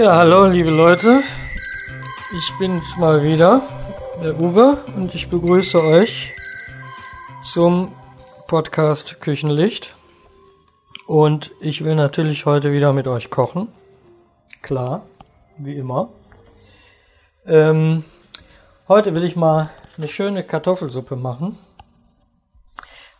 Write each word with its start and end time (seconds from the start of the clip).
Ja, 0.00 0.16
hallo 0.16 0.46
liebe 0.46 0.70
Leute. 0.70 1.22
Ich 2.34 2.58
bin's 2.58 2.96
mal 2.96 3.22
wieder, 3.22 3.60
der 4.24 4.40
Uwe, 4.40 4.78
und 4.96 5.14
ich 5.14 5.28
begrüße 5.28 5.78
euch 5.78 6.32
zum 7.44 7.92
Podcast 8.48 9.20
Küchenlicht. 9.20 9.94
Und 11.06 11.50
ich 11.60 11.84
will 11.84 11.96
natürlich 11.96 12.46
heute 12.46 12.72
wieder 12.72 12.94
mit 12.94 13.08
euch 13.08 13.28
kochen. 13.28 13.68
Klar, 14.62 15.02
wie 15.58 15.76
immer. 15.76 16.08
Ähm, 17.44 18.02
heute 18.88 19.14
will 19.14 19.24
ich 19.24 19.36
mal 19.36 19.68
eine 19.98 20.08
schöne 20.08 20.44
Kartoffelsuppe 20.44 21.16
machen. 21.16 21.58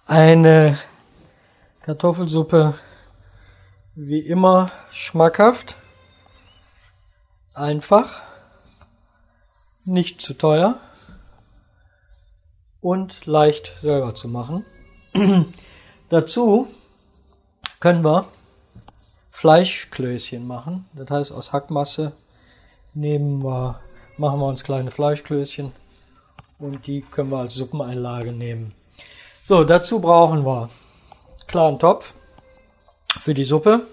Eine 0.06 0.78
Kartoffelsuppe 1.83 2.72
wie 3.97 4.20
immer 4.20 4.70
schmackhaft, 4.91 5.77
einfach, 7.54 8.22
nicht 9.84 10.20
zu 10.20 10.34
teuer 10.34 10.78
und 12.80 13.27
leicht 13.27 13.72
selber 13.80 14.14
zu 14.14 14.28
machen. 14.28 14.64
Dazu 16.08 16.68
können 17.78 18.05
wir 18.05 18.28
Fleischklößchen 19.30 20.46
machen. 20.46 20.86
Das 20.92 21.10
heißt, 21.10 21.32
aus 21.32 21.52
Hackmasse 21.52 22.12
nehmen 22.94 23.42
wir, 23.42 23.80
machen 24.16 24.41
wir 24.41 24.46
uns 24.46 24.64
kleine 24.64 24.91
Fleischklößchen 24.91 25.72
und 26.58 26.86
die 26.86 27.02
können 27.02 27.30
wir 27.30 27.38
als 27.38 27.55
Suppeneinlage 27.55 28.32
nehmen. 28.32 28.74
So, 29.42 29.64
dazu 29.64 30.00
brauchen 30.00 30.44
wir 30.44 30.69
klaren 31.47 31.78
Topf 31.78 32.14
für 33.19 33.34
die 33.34 33.44
Suppe, 33.44 33.86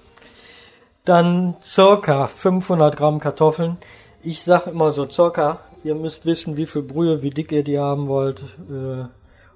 dann 1.08 1.56
circa 1.64 2.28
500 2.28 2.96
Gramm 2.98 3.20
Kartoffeln. 3.20 3.78
Ich 4.22 4.44
sage 4.44 4.72
immer 4.72 4.92
so 4.92 5.10
circa, 5.10 5.60
ihr 5.84 5.96
müsst 5.96 6.26
wissen, 6.26 6.58
wie 6.58 6.66
viel 6.66 6.82
Brühe, 6.82 7.22
wie 7.22 7.30
dick 7.30 7.52
ihr 7.52 7.64
die 7.64 7.80
haben 7.80 8.08
wollt, 8.08 8.42
äh, 8.70 9.06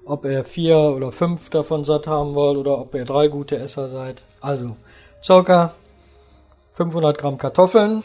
ob 0.04 0.24
ihr 0.24 0.44
vier 0.44 0.78
oder 0.78 1.12
fünf 1.12 1.50
davon 1.50 1.84
satt 1.84 2.06
haben 2.06 2.34
wollt 2.34 2.56
oder 2.56 2.78
ob 2.78 2.94
ihr 2.94 3.04
drei 3.04 3.28
gute 3.28 3.56
Esser 3.56 3.88
seid. 3.88 4.22
Also 4.40 4.76
circa 5.22 5.74
500 6.72 7.18
Gramm 7.18 7.38
Kartoffeln, 7.38 8.02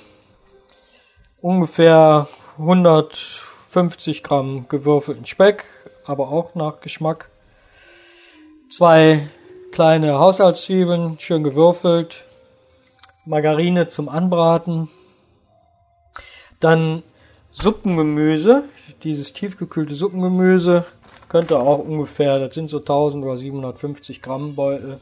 ungefähr 1.40 2.28
150 2.58 4.24
Gramm 4.24 4.68
gewürfelten 4.68 5.26
Speck, 5.26 5.66
aber 6.06 6.30
auch 6.32 6.54
nach 6.54 6.82
Geschmack. 6.82 7.30
Zwei 8.70 9.30
kleine 9.72 10.20
Haushaltszwiebeln, 10.20 11.18
schön 11.20 11.44
gewürfelt, 11.44 12.26
Margarine 13.28 13.90
zum 13.90 14.08
Anbraten, 14.08 14.90
dann 16.60 17.04
Suppengemüse, 17.52 18.64
dieses 19.04 19.34
tiefgekühlte 19.34 19.96
Suppengemüse, 19.96 20.86
könnte 21.28 21.60
auch 21.60 21.80
ungefähr, 21.80 22.40
das 22.40 22.56
sind 22.56 22.70
so 22.70 22.80
1000 22.80 23.26
oder 23.26 23.38
750 23.38 24.22
Gramm 24.22 24.56
Beutel, 24.56 25.00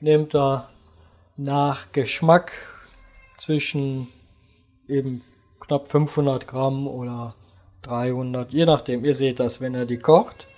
nehmt 0.00 0.34
da 0.34 0.68
nach 1.36 1.92
Geschmack 1.92 2.52
zwischen 3.38 4.08
eben 4.88 5.22
knapp 5.60 5.88
500 5.88 6.48
Gramm 6.48 6.88
oder 6.88 7.34
300, 7.82 8.52
je 8.52 8.66
nachdem, 8.66 9.04
ihr 9.04 9.14
seht 9.14 9.38
das, 9.38 9.60
wenn 9.60 9.74
er 9.74 9.86
die 9.86 9.98
kocht. 9.98 10.48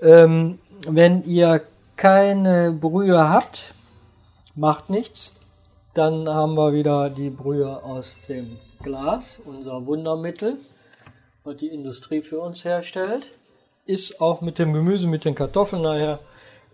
Ähm, 0.00 0.60
wenn 0.86 1.24
ihr 1.24 1.62
keine 1.96 2.70
Brühe 2.70 3.28
habt, 3.28 3.74
macht 4.54 4.88
nichts. 4.88 5.32
Dann 5.94 6.28
haben 6.28 6.54
wir 6.54 6.72
wieder 6.72 7.10
die 7.10 7.30
Brühe 7.30 7.82
aus 7.82 8.16
dem 8.28 8.58
Glas, 8.80 9.40
unser 9.44 9.84
Wundermittel, 9.86 10.58
was 11.42 11.56
die 11.56 11.66
Industrie 11.66 12.22
für 12.22 12.38
uns 12.38 12.64
herstellt. 12.64 13.26
Ist 13.86 14.20
auch 14.20 14.40
mit 14.40 14.60
dem 14.60 14.72
Gemüse, 14.72 15.08
mit 15.08 15.24
den 15.24 15.34
Kartoffeln 15.34 15.82
nachher, 15.82 16.20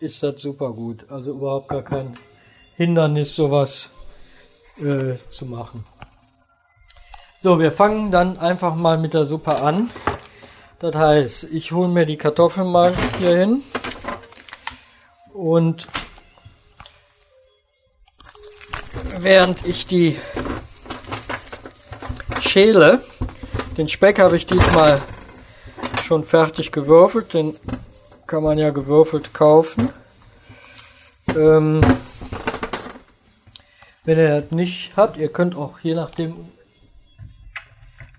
ist 0.00 0.22
das 0.22 0.43
super 0.43 0.71
gut. 0.72 1.10
Also 1.10 1.31
überhaupt 1.31 1.69
gar 1.69 1.81
kein 1.82 2.19
Hindernis, 2.77 3.34
sowas 3.34 3.91
äh, 4.81 5.15
zu 5.31 5.47
machen. 5.47 5.83
So, 7.38 7.59
wir 7.59 7.72
fangen 7.72 8.10
dann 8.10 8.37
einfach 8.38 8.75
mal 8.75 8.98
mit 8.98 9.15
der 9.15 9.25
Suppe 9.25 9.62
an. 9.62 9.88
Das 10.78 10.94
heißt, 10.94 11.44
ich 11.53 11.72
hole 11.72 11.88
mir 11.88 12.04
die 12.04 12.19
Kartoffeln 12.19 12.71
mal 12.71 12.93
hier 13.19 13.34
hin 13.34 13.62
und 15.33 15.87
während 19.19 19.67
ich 19.67 19.87
die 19.87 20.17
schäle, 22.41 23.00
den 23.77 23.89
Speck 23.89 24.19
habe 24.19 24.37
ich 24.37 24.47
diesmal 24.47 25.00
schon 26.05 26.25
fertig 26.25 26.72
gewürfelt, 26.72 27.34
den 27.34 27.55
kann 28.27 28.43
man 28.43 28.59
ja 28.59 28.71
gewürfelt 28.71 29.34
kaufen. 29.34 29.91
Ähm, 31.37 31.81
wenn 34.05 34.19
ihr 34.19 34.41
das 34.41 34.50
nicht 34.50 34.93
habt, 34.97 35.16
ihr 35.16 35.28
könnt 35.28 35.56
auch 35.56 35.81
je 35.81 35.95
nachdem 35.95 36.49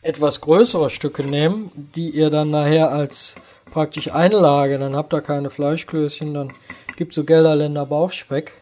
etwas 0.01 0.41
größere 0.41 0.89
Stücke 0.89 1.23
nehmen, 1.23 1.71
die 1.95 2.09
ihr 2.09 2.29
dann 2.29 2.49
nachher 2.49 2.91
als 2.91 3.35
praktisch 3.71 4.11
Einlage, 4.11 4.79
dann 4.79 4.95
habt 4.95 5.13
ihr 5.13 5.21
keine 5.21 5.49
Fleischklößchen, 5.49 6.33
dann 6.33 6.53
gibt 6.95 7.13
so 7.13 7.23
Gelderländer 7.23 7.85
Bauchspeck. 7.85 8.53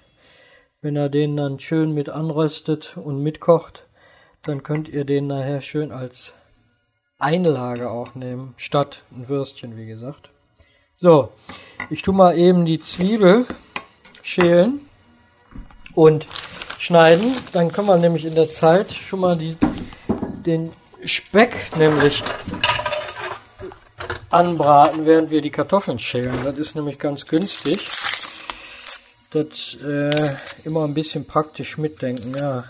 Wenn 0.85 0.97
ihr 0.97 1.09
den 1.09 1.35
dann 1.35 1.59
schön 1.59 1.95
mit 1.95 2.09
anröstet 2.09 2.95
und 2.95 3.23
mitkocht, 3.23 3.87
dann 4.43 4.61
könnt 4.61 4.87
ihr 4.87 5.03
den 5.03 5.25
nachher 5.25 5.61
schön 5.61 5.91
als 5.91 6.33
Einlage 7.17 7.89
auch 7.89 8.13
nehmen, 8.13 8.53
statt 8.57 9.01
ein 9.09 9.27
Würstchen, 9.27 9.77
wie 9.77 9.87
gesagt. 9.87 10.29
So, 10.93 11.29
ich 11.89 12.03
tu 12.03 12.11
mal 12.11 12.37
eben 12.37 12.67
die 12.67 12.79
Zwiebel 12.79 13.47
schälen 14.21 14.81
und 15.95 16.27
schneiden. 16.77 17.33
Dann 17.51 17.71
können 17.71 17.87
wir 17.87 17.97
nämlich 17.97 18.23
in 18.23 18.35
der 18.35 18.51
Zeit 18.51 18.91
schon 18.91 19.21
mal 19.21 19.35
die, 19.35 19.57
den 20.45 20.71
Speck 21.03 21.75
nämlich 21.79 22.21
anbraten, 24.29 25.07
während 25.07 25.31
wir 25.31 25.41
die 25.41 25.49
Kartoffeln 25.49 25.97
schälen. 25.97 26.43
Das 26.43 26.59
ist 26.59 26.75
nämlich 26.75 26.99
ganz 26.99 27.25
günstig. 27.25 27.89
Das 29.35 29.75
äh, 29.83 30.33
immer 30.63 30.85
ein 30.85 30.93
bisschen 30.93 31.25
praktisch 31.25 31.77
mitdenken, 31.77 32.33
ja. 32.37 32.63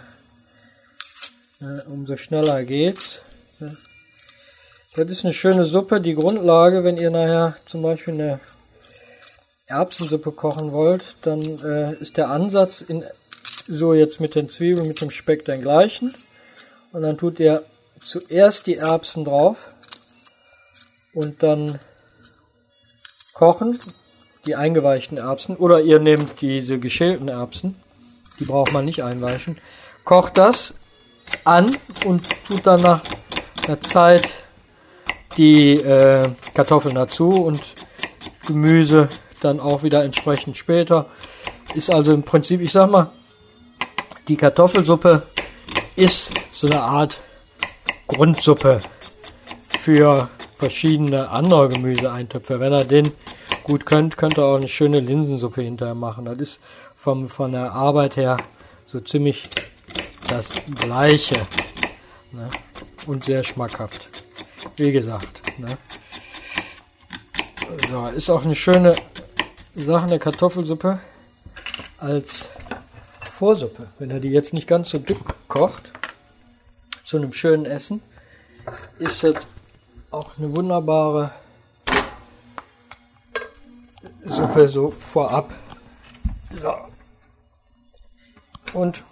ja 1.59 1.83
umso 1.85 2.17
schneller 2.17 2.63
geht's. 2.63 3.19
Ja. 3.59 3.67
Das 4.95 5.07
ist 5.09 5.25
eine 5.25 5.35
schöne 5.35 5.65
Suppe. 5.65 6.01
Die 6.01 6.15
Grundlage, 6.15 6.83
wenn 6.83 6.97
ihr 6.97 7.11
nachher 7.11 7.55
zum 7.67 7.83
Beispiel 7.83 8.15
eine 8.15 8.39
Erbsensuppe 9.67 10.31
kochen 10.31 10.71
wollt, 10.71 11.03
dann 11.21 11.39
äh, 11.39 11.93
ist 11.97 12.17
der 12.17 12.31
Ansatz 12.31 12.81
in 12.81 13.03
so 13.67 13.93
jetzt 13.93 14.19
mit 14.19 14.33
den 14.33 14.49
Zwiebeln, 14.49 14.87
mit 14.87 15.01
dem 15.01 15.11
Speck 15.11 15.45
den 15.45 15.61
gleichen. 15.61 16.15
Und 16.91 17.03
dann 17.03 17.19
tut 17.19 17.39
ihr 17.39 17.63
zuerst 18.03 18.65
die 18.65 18.77
Erbsen 18.77 19.23
drauf 19.23 19.69
und 21.13 21.43
dann 21.43 21.77
kochen 23.35 23.77
die 24.45 24.55
eingeweichten 24.55 25.17
Erbsen 25.17 25.55
oder 25.55 25.81
ihr 25.81 25.99
nehmt 25.99 26.41
diese 26.41 26.79
geschälten 26.79 27.27
Erbsen, 27.27 27.75
die 28.39 28.45
braucht 28.45 28.73
man 28.73 28.85
nicht 28.85 29.03
einweichen, 29.03 29.57
kocht 30.03 30.37
das 30.37 30.73
an 31.43 31.75
und 32.05 32.23
tut 32.47 32.65
dann 32.65 32.81
nach 32.81 33.01
einer 33.65 33.81
Zeit 33.81 34.29
die 35.37 35.73
äh, 35.73 36.29
Kartoffeln 36.53 36.95
dazu 36.95 37.29
und 37.29 37.61
Gemüse 38.45 39.09
dann 39.41 39.59
auch 39.59 39.83
wieder 39.83 40.03
entsprechend 40.03 40.57
später. 40.57 41.07
Ist 41.73 41.93
also 41.93 42.13
im 42.13 42.23
Prinzip, 42.23 42.61
ich 42.61 42.71
sag 42.71 42.89
mal, 42.89 43.09
die 44.27 44.37
Kartoffelsuppe 44.37 45.23
ist 45.95 46.29
so 46.51 46.67
eine 46.67 46.81
Art 46.81 47.19
Grundsuppe 48.07 48.77
für 49.81 50.29
verschiedene 50.57 51.29
andere 51.29 51.69
Gemüseeintöpfe. 51.69 52.59
Wenn 52.59 52.73
ihr 52.73 52.85
den 52.85 53.11
gut 53.65 53.85
könnt, 53.85 54.15
könnt 54.15 54.37
ihr 54.37 54.45
auch 54.45 54.57
eine 54.57 54.67
schöne 54.67 54.99
Linsensuppe 54.99 55.61
hinterher 55.61 55.95
machen. 55.95 56.25
Das 56.25 56.37
ist 56.37 56.59
vom, 56.95 57.29
von 57.29 57.51
der 57.51 57.73
Arbeit 57.73 58.15
her 58.15 58.37
so 58.85 58.99
ziemlich 58.99 59.43
das 60.29 60.49
gleiche. 60.79 61.35
Ne? 62.31 62.47
Und 63.07 63.25
sehr 63.25 63.43
schmackhaft. 63.43 64.07
Wie 64.77 64.91
gesagt. 64.91 65.41
Ne? 65.57 65.77
So, 67.89 68.07
ist 68.07 68.29
auch 68.29 68.45
eine 68.45 68.55
schöne 68.55 68.95
Sache, 69.75 70.05
eine 70.05 70.19
Kartoffelsuppe 70.19 70.99
als 71.97 72.47
Vorsuppe. 73.21 73.87
Wenn 73.99 74.11
ihr 74.11 74.19
die 74.19 74.29
jetzt 74.29 74.53
nicht 74.53 74.67
ganz 74.67 74.91
so 74.91 74.99
dick 74.99 75.17
kocht, 75.47 75.91
zu 77.03 77.17
einem 77.17 77.33
schönen 77.33 77.65
Essen, 77.65 78.01
ist 78.99 79.23
das 79.23 79.35
auch 80.11 80.37
eine 80.37 80.55
wunderbare 80.55 81.31
Suppe 84.25 84.67
so 84.67 84.91
vorab. 84.91 85.53
So. 86.61 86.73
Und 88.73 89.03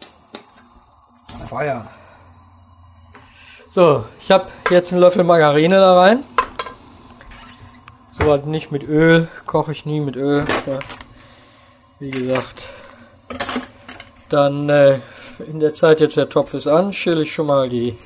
Feuer. 1.48 1.88
So, 3.70 4.06
ich 4.20 4.32
habe 4.32 4.48
jetzt 4.70 4.92
einen 4.92 5.02
Löffel 5.02 5.24
Margarine 5.24 5.78
da 5.78 6.00
rein. 6.00 6.24
So 8.12 8.26
halt 8.30 8.46
nicht 8.46 8.72
mit 8.72 8.84
Öl, 8.84 9.28
koche 9.46 9.72
ich 9.72 9.86
nie 9.86 10.00
mit 10.00 10.16
Öl. 10.16 10.46
Ja. 10.66 10.80
Wie 12.00 12.10
gesagt. 12.10 12.70
Dann 14.30 14.70
äh, 14.70 15.00
in 15.48 15.60
der 15.60 15.74
Zeit 15.74 16.00
jetzt 16.00 16.18
der 16.18 16.30
Topf 16.30 16.54
ist 16.54 16.68
an, 16.68 16.94
schäle 16.94 17.24
ich 17.24 17.34
schon 17.34 17.48
mal 17.48 17.70
die 17.70 17.98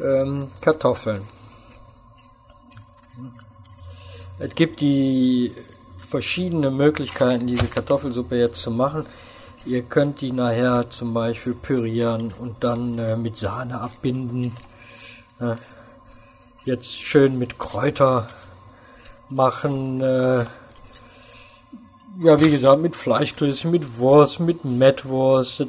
ähm, 0.00 0.50
Kartoffeln. 0.60 1.22
Es 4.38 4.54
gibt 4.54 4.80
die 4.80 5.52
verschiedene 6.12 6.70
Möglichkeiten, 6.70 7.46
diese 7.46 7.68
Kartoffelsuppe 7.68 8.36
jetzt 8.36 8.60
zu 8.60 8.70
machen. 8.70 9.06
Ihr 9.64 9.80
könnt 9.80 10.20
die 10.20 10.30
nachher 10.30 10.90
zum 10.90 11.14
Beispiel 11.14 11.54
pürieren 11.54 12.34
und 12.38 12.56
dann 12.60 12.98
äh, 12.98 13.16
mit 13.16 13.38
Sahne 13.38 13.80
abbinden. 13.80 14.52
Äh, 15.40 15.54
jetzt 16.66 16.94
schön 16.94 17.38
mit 17.38 17.58
Kräuter 17.58 18.28
machen. 19.30 20.02
Äh, 20.02 20.44
ja, 22.20 22.38
wie 22.40 22.50
gesagt, 22.50 22.82
mit 22.82 22.94
Fleischklößchen, 22.94 23.70
mit 23.70 23.96
Wurst, 23.96 24.38
mit 24.38 24.66
Mettwurst. 24.66 25.60
Das 25.60 25.68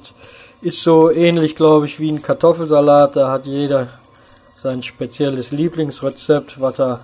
ist 0.62 0.84
so 0.84 1.10
ähnlich, 1.10 1.56
glaube 1.56 1.86
ich, 1.86 2.02
wie 2.02 2.12
ein 2.12 2.22
Kartoffelsalat. 2.22 3.16
Da 3.16 3.32
hat 3.32 3.46
jeder 3.46 3.88
sein 4.58 4.84
spezielles 4.84 5.52
Lieblingsrezept, 5.52 6.60
was 6.60 6.80
er 6.80 7.00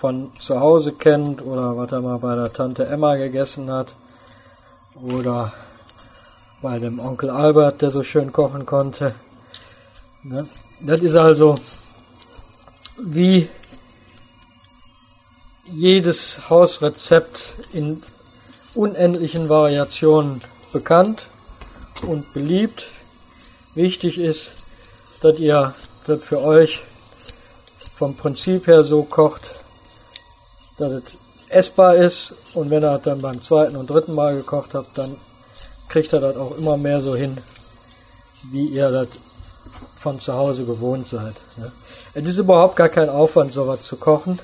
von 0.00 0.32
zu 0.40 0.58
Hause 0.58 0.92
kennt 0.92 1.42
oder 1.42 1.76
was 1.76 1.92
er 1.92 2.00
mal 2.00 2.16
bei 2.18 2.34
der 2.34 2.50
Tante 2.50 2.86
Emma 2.86 3.16
gegessen 3.16 3.70
hat. 3.70 3.88
Oder 5.02 5.52
bei 6.62 6.78
dem 6.78 6.98
Onkel 6.98 7.28
Albert, 7.28 7.82
der 7.82 7.90
so 7.90 8.02
schön 8.02 8.32
kochen 8.32 8.64
konnte. 8.64 9.14
Ne? 10.22 10.48
Das 10.80 11.00
ist 11.00 11.16
also 11.16 11.54
wie 12.98 13.50
jedes 15.66 16.48
Hausrezept 16.48 17.38
in 17.74 18.02
unendlichen 18.74 19.50
Variationen 19.50 20.40
bekannt 20.72 21.26
und 22.06 22.32
beliebt. 22.32 22.84
Wichtig 23.74 24.16
ist, 24.16 24.52
dass 25.20 25.38
ihr 25.38 25.74
das 26.06 26.22
für 26.22 26.40
euch 26.40 26.80
vom 27.98 28.16
Prinzip 28.16 28.66
her 28.66 28.82
so 28.82 29.02
kocht, 29.02 29.59
dass 30.80 30.92
es 30.92 31.04
essbar 31.48 31.96
ist 31.96 32.32
und 32.54 32.70
wenn 32.70 32.82
ihr 32.82 32.98
dann 32.98 33.20
beim 33.20 33.42
zweiten 33.42 33.76
und 33.76 33.90
dritten 33.90 34.14
Mal 34.14 34.34
gekocht 34.34 34.74
habt, 34.74 34.96
dann 34.96 35.14
kriegt 35.88 36.12
er 36.12 36.20
das 36.20 36.36
auch 36.36 36.56
immer 36.56 36.76
mehr 36.76 37.00
so 37.00 37.14
hin, 37.14 37.36
wie 38.50 38.66
ihr 38.66 38.90
das 38.90 39.08
von 40.00 40.20
zu 40.20 40.32
Hause 40.32 40.64
gewohnt 40.64 41.06
seid. 41.06 41.34
Ne? 41.56 41.70
Es 42.14 42.24
ist 42.24 42.38
überhaupt 42.38 42.76
gar 42.76 42.88
kein 42.88 43.08
Aufwand, 43.08 43.52
sowas 43.52 43.82
zu 43.82 43.96
kochen. 43.96 44.38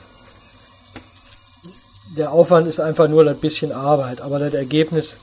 Der 2.17 2.33
Aufwand 2.33 2.69
ist 2.69 2.81
einfach 2.81 3.09
nur 3.09 3.27
ein 3.27 3.39
bisschen 3.39 3.73
Arbeit, 3.73 4.21
aber 4.21 4.39
das 4.39 4.55
Ergebnis, 4.55 5.15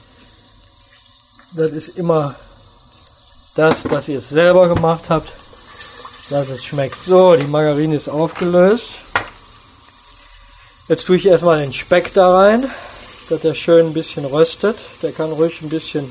das 1.54 1.72
ist 1.72 1.98
immer 1.98 2.36
das, 3.56 3.84
dass 3.84 4.08
ihr 4.08 4.20
es 4.20 4.30
selber 4.30 4.68
gemacht 4.68 5.06
habt, 5.10 5.30
dass 6.30 6.50
es 6.50 6.64
schmeckt. 6.64 7.04
So, 7.04 7.36
die 7.36 7.46
Margarine 7.46 7.96
ist 7.96 8.10
aufgelöst. 8.10 8.90
Jetzt 10.88 11.06
tue 11.06 11.16
ich 11.16 11.26
erstmal 11.26 11.60
den 11.60 11.74
Speck 11.74 12.14
da 12.14 12.36
rein 12.36 12.70
dass 13.30 13.42
der 13.42 13.54
schön 13.54 13.88
ein 13.88 13.94
bisschen 13.94 14.26
röstet. 14.26 14.78
Der 15.02 15.12
kann 15.12 15.32
ruhig 15.32 15.62
ein 15.62 15.70
bisschen 15.70 16.10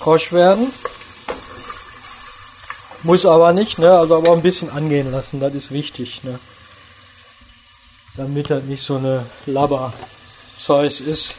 krosch 0.00 0.32
werden. 0.32 0.66
Muss 3.02 3.26
aber 3.26 3.52
nicht, 3.52 3.78
ne? 3.78 3.92
also 3.92 4.16
aber 4.16 4.32
ein 4.32 4.42
bisschen 4.42 4.70
angehen 4.70 5.10
lassen, 5.10 5.40
das 5.40 5.54
ist 5.54 5.72
wichtig. 5.72 6.22
Ne? 6.22 6.38
Damit 8.16 8.50
er 8.50 8.60
nicht 8.60 8.82
so 8.82 8.96
eine 8.96 9.26
Labber-Zeus 9.46 11.00
ist. 11.00 11.34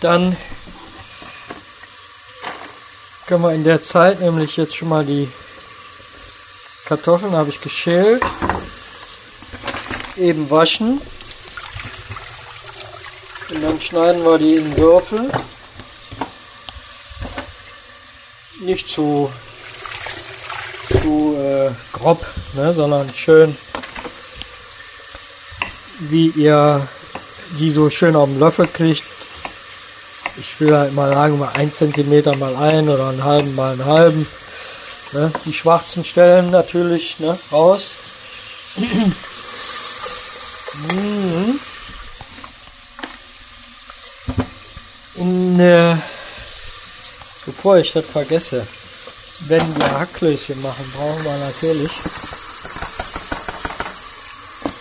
Dann 0.00 0.36
können 3.26 3.42
wir 3.42 3.54
in 3.54 3.64
der 3.64 3.82
Zeit 3.82 4.20
nämlich 4.20 4.56
jetzt 4.56 4.76
schon 4.76 4.88
mal 4.88 5.04
die 5.04 5.28
Kartoffeln 6.86 7.32
habe 7.32 7.48
ich 7.48 7.60
geschält, 7.60 8.22
eben 10.16 10.50
waschen. 10.50 11.00
Und 13.50 13.62
dann 13.62 13.80
schneiden 13.80 14.24
wir 14.24 14.38
die 14.38 14.54
in 14.54 14.76
Würfel. 14.76 15.30
Nicht 18.60 18.88
zu, 18.88 19.30
zu 20.88 21.36
äh, 21.36 21.70
grob, 21.92 22.24
ne, 22.54 22.72
sondern 22.72 23.12
schön, 23.12 23.56
wie 25.98 26.28
ihr 26.28 26.86
die 27.58 27.72
so 27.72 27.90
schön 27.90 28.16
auf 28.16 28.28
dem 28.28 28.38
Löffel 28.38 28.66
kriegt. 28.66 29.02
Ich 30.38 30.60
will 30.60 30.74
halt 30.74 30.94
mal 30.94 31.12
sagen, 31.12 31.38
mal 31.38 31.52
ein 31.54 31.72
Zentimeter 31.72 32.36
mal 32.36 32.56
ein 32.56 32.88
oder 32.88 33.08
einen 33.08 33.24
halben 33.24 33.54
mal 33.54 33.72
einen 33.72 33.84
halben. 33.84 34.26
Ne, 35.12 35.30
die 35.44 35.52
schwarzen 35.52 36.04
Stellen 36.04 36.50
natürlich 36.50 37.18
ne, 37.18 37.38
raus. 37.50 37.90
Mhm. 40.74 41.60
In, 45.14 45.60
äh, 45.60 45.96
bevor 47.44 47.76
ich 47.78 47.92
das 47.92 48.04
vergesse, 48.06 48.66
wenn 49.40 49.76
wir 49.76 49.98
Hackklößchen 49.98 50.60
machen, 50.62 50.90
brauchen 50.96 51.24
wir 51.24 51.38
natürlich 51.38 51.90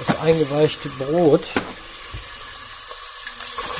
das 0.08 0.22
eingeweichte 0.22 0.90
Brot. 0.90 1.44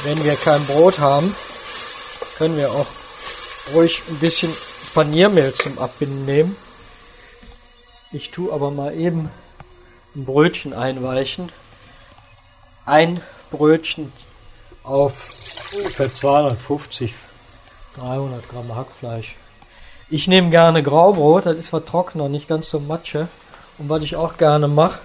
Wenn 0.04 0.24
wir 0.24 0.36
kein 0.36 0.66
Brot 0.66 1.00
haben, 1.00 1.34
können 2.38 2.58
wir 2.58 2.72
auch 2.72 2.88
ruhig 3.74 4.02
ein 4.10 4.18
bisschen 4.18 4.52
Paniermehl 4.94 5.54
zum 5.54 5.78
Abbinden 5.80 6.26
nehmen. 6.26 6.56
Ich 8.12 8.32
tue 8.32 8.52
aber 8.52 8.72
mal 8.72 8.94
eben 8.98 9.30
ein 10.16 10.26
Brötchen 10.26 10.74
einweichen. 10.74 11.52
Ein 12.92 13.22
Brötchen 13.52 14.12
auf 14.84 15.14
ungefähr 15.74 16.14
250, 16.14 17.14
300 17.96 18.50
Gramm 18.50 18.76
Hackfleisch. 18.76 19.38
Ich 20.10 20.28
nehme 20.28 20.50
gerne 20.50 20.84
Graubrot, 20.84 21.46
das 21.46 21.58
ist 21.58 21.68
zwar 21.68 21.86
trockener, 21.86 22.28
nicht 22.28 22.50
ganz 22.50 22.70
so 22.70 22.82
matsche. 22.82 23.30
Und 23.78 23.88
was 23.88 24.04
ich 24.04 24.18
auch 24.18 24.36
gerne 24.36 24.68
mache, 24.68 25.00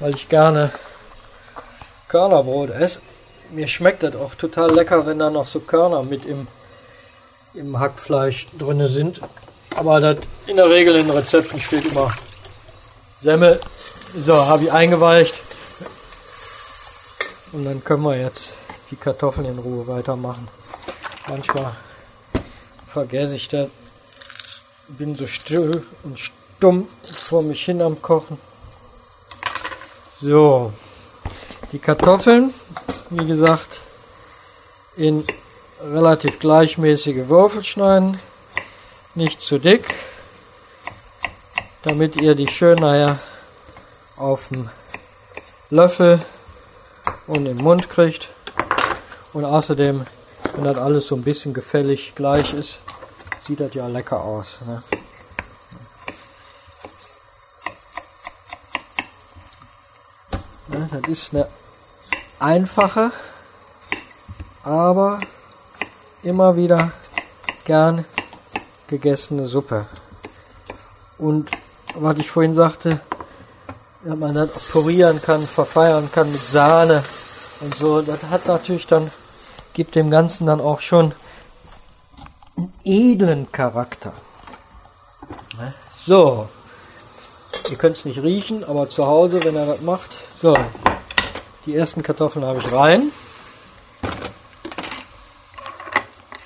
weil 0.00 0.16
ich 0.16 0.28
gerne 0.28 0.72
Körnerbrot 2.08 2.70
esse, 2.70 2.98
mir 3.52 3.68
schmeckt 3.68 4.02
das 4.02 4.16
auch 4.16 4.34
total 4.34 4.74
lecker, 4.74 5.06
wenn 5.06 5.20
da 5.20 5.30
noch 5.30 5.46
so 5.46 5.60
Körner 5.60 6.02
mit 6.02 6.24
im, 6.24 6.48
im 7.54 7.78
Hackfleisch 7.78 8.48
drin 8.58 8.88
sind. 8.88 9.20
Aber 9.76 10.00
das 10.00 10.16
in 10.48 10.56
der 10.56 10.68
Regel 10.68 10.96
in 10.96 11.08
Rezepten 11.08 11.60
steht 11.60 11.84
immer 11.84 12.10
Semmel. 13.20 13.60
So, 14.12 14.34
habe 14.34 14.64
ich 14.64 14.72
eingeweicht. 14.72 15.36
Und 17.52 17.64
dann 17.66 17.84
können 17.84 18.02
wir 18.02 18.16
jetzt 18.16 18.54
die 18.90 18.96
Kartoffeln 18.96 19.46
in 19.46 19.58
Ruhe 19.58 19.86
weitermachen. 19.86 20.48
Manchmal 21.28 21.76
vergesse 22.86 23.36
ich 23.36 23.48
das. 23.48 23.68
Bin 24.88 25.14
so 25.14 25.26
still 25.26 25.84
und 26.02 26.18
stumm 26.18 26.88
vor 27.02 27.42
mich 27.42 27.64
hin 27.64 27.82
am 27.82 28.00
Kochen. 28.00 28.38
So, 30.14 30.72
die 31.72 31.78
Kartoffeln, 31.78 32.54
wie 33.10 33.26
gesagt, 33.26 33.80
in 34.96 35.24
relativ 35.82 36.38
gleichmäßige 36.38 37.28
Würfel 37.28 37.64
schneiden, 37.64 38.18
nicht 39.14 39.42
zu 39.42 39.58
dick, 39.58 39.94
damit 41.82 42.16
ihr 42.20 42.34
die 42.34 42.48
schön 42.48 42.78
nachher 42.78 43.18
auf 44.16 44.48
dem 44.48 44.70
Löffel 45.70 46.20
und 47.26 47.46
im 47.46 47.56
Mund 47.58 47.88
kriegt. 47.88 48.28
Und 49.32 49.44
außerdem, 49.44 50.04
wenn 50.54 50.64
das 50.64 50.78
alles 50.78 51.06
so 51.06 51.16
ein 51.16 51.22
bisschen 51.22 51.54
gefällig 51.54 52.14
gleich 52.14 52.52
ist, 52.52 52.78
sieht 53.46 53.60
das 53.60 53.74
ja 53.74 53.86
lecker 53.86 54.22
aus. 54.22 54.58
Ne? 54.66 54.82
Das 60.90 61.08
ist 61.08 61.34
eine 61.34 61.46
einfache, 62.38 63.12
aber 64.62 65.20
immer 66.22 66.56
wieder 66.56 66.92
gern 67.64 68.04
gegessene 68.88 69.46
Suppe. 69.46 69.86
Und 71.18 71.50
was 71.94 72.16
ich 72.18 72.30
vorhin 72.30 72.54
sagte, 72.54 73.00
dass 74.04 74.18
man 74.18 74.34
das 74.34 74.72
purieren 74.72 75.20
kann, 75.22 75.46
verfeiern 75.46 76.08
kann 76.12 76.30
mit 76.30 76.40
Sahne 76.40 77.02
und 77.60 77.74
so, 77.76 78.02
das 78.02 78.22
hat 78.24 78.46
natürlich 78.46 78.86
dann 78.86 79.10
gibt 79.74 79.94
dem 79.94 80.10
Ganzen 80.10 80.46
dann 80.46 80.60
auch 80.60 80.80
schon 80.80 81.14
einen 82.56 82.72
edlen 82.84 83.50
Charakter. 83.52 84.12
Ne? 85.58 85.72
So, 86.04 86.48
ihr 87.70 87.76
könnt 87.76 87.96
es 87.96 88.04
nicht 88.04 88.22
riechen, 88.22 88.64
aber 88.64 88.88
zu 88.90 89.06
Hause, 89.06 89.42
wenn 89.44 89.56
er 89.56 89.66
das 89.66 89.80
macht. 89.82 90.10
So, 90.40 90.56
die 91.64 91.76
ersten 91.76 92.02
Kartoffeln 92.02 92.44
habe 92.44 92.58
ich 92.58 92.72
rein. 92.72 93.10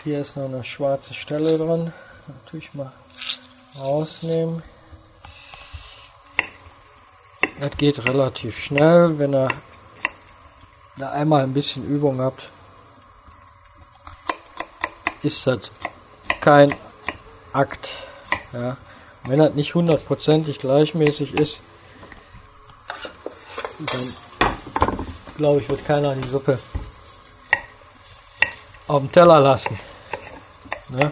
Hier 0.05 0.21
ist 0.21 0.37
noch 0.37 0.45
eine 0.45 0.63
schwarze 0.63 1.15
Stelle 1.15 1.59
dran. 1.59 1.93
Natürlich 2.29 2.73
mal 2.75 2.93
rausnehmen. 3.79 4.63
Das 7.59 7.71
geht 7.79 8.05
relativ 8.05 8.59
schnell, 8.59 9.19
wenn 9.19 9.35
ihr 9.35 9.49
da 10.99 11.11
einmal 11.13 11.43
ein 11.43 11.55
bisschen 11.55 11.87
Übung 11.89 12.21
habt. 12.21 12.49
Ist 15.23 15.47
das 15.47 15.71
kein 16.41 16.75
Akt. 17.53 17.89
Ja. 18.53 18.77
Wenn 19.25 19.39
das 19.39 19.55
nicht 19.55 19.75
hundertprozentig 19.75 20.59
gleichmäßig 20.59 21.35
ist, 21.35 21.61
dann 23.79 24.15
glaube 25.37 25.61
ich, 25.61 25.69
wird 25.69 25.85
keiner 25.87 26.15
die 26.15 26.29
Suppe 26.29 26.59
auf 28.87 29.01
dem 29.01 29.11
Teller 29.11 29.41
lassen. 29.41 29.79
Ne? 30.91 31.11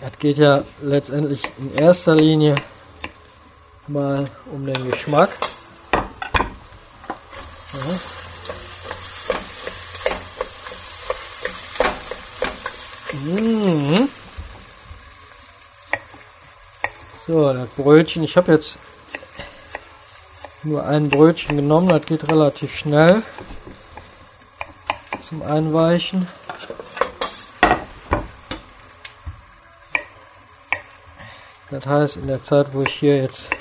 Das 0.00 0.18
geht 0.18 0.38
ja 0.38 0.64
letztendlich 0.80 1.42
in 1.58 1.74
erster 1.74 2.14
Linie 2.14 2.56
mal 3.88 4.28
um 4.52 4.66
den 4.66 4.90
Geschmack. 4.90 5.30
Ja. 7.72 7.80
Mmh. 13.12 14.08
So, 17.26 17.52
das 17.52 17.68
Brötchen. 17.70 18.22
Ich 18.22 18.36
habe 18.36 18.52
jetzt 18.52 18.78
nur 20.62 20.86
ein 20.86 21.08
Brötchen 21.08 21.56
genommen. 21.56 21.88
Das 21.88 22.06
geht 22.06 22.28
relativ 22.28 22.74
schnell 22.74 23.22
zum 25.28 25.42
Einweichen. 25.42 26.26
Das 31.70 31.84
heißt, 31.84 32.16
in 32.16 32.26
der 32.28 32.42
Zeit, 32.42 32.68
wo 32.72 32.82
ich 32.82 32.94
hier 32.94 33.18
jetzt 33.18 33.57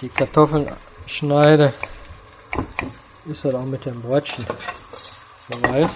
die 0.00 0.08
Kartoffeln 0.08 0.68
schneide, 1.06 1.74
ist 3.26 3.44
das 3.44 3.54
auch 3.54 3.64
mit 3.64 3.84
dem 3.84 4.00
Brötchen 4.00 4.46
soweit. 5.50 5.90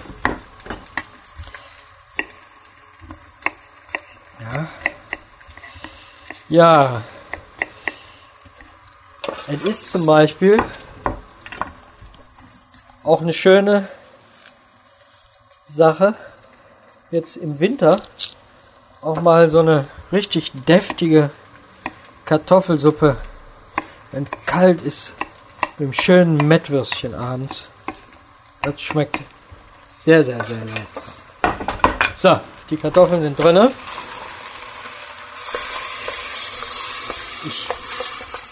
Ja. 4.39 4.67
Ja. 6.49 7.01
Es 9.47 9.63
ist 9.63 9.91
zum 9.91 10.05
Beispiel 10.05 10.61
auch 13.03 13.21
eine 13.21 13.33
schöne 13.33 13.87
Sache, 15.71 16.15
jetzt 17.11 17.37
im 17.37 17.59
Winter 17.59 18.01
auch 19.01 19.21
mal 19.21 19.51
so 19.51 19.59
eine 19.59 19.87
richtig 20.11 20.51
deftige 20.67 21.29
Kartoffelsuppe, 22.25 23.17
wenn 24.11 24.27
kalt 24.45 24.81
ist, 24.81 25.13
mit 25.77 25.87
einem 25.87 25.93
schönen 25.93 26.37
Mettwürstchen 26.47 27.13
abends. 27.13 27.67
Das 28.61 28.79
schmeckt 28.81 29.19
sehr, 30.03 30.23
sehr, 30.23 30.43
sehr 30.45 30.57
lecker. 30.57 31.55
So, 32.17 32.39
die 32.69 32.77
Kartoffeln 32.77 33.21
sind 33.21 33.37
drinne. 33.37 33.71
Ich 37.45 37.67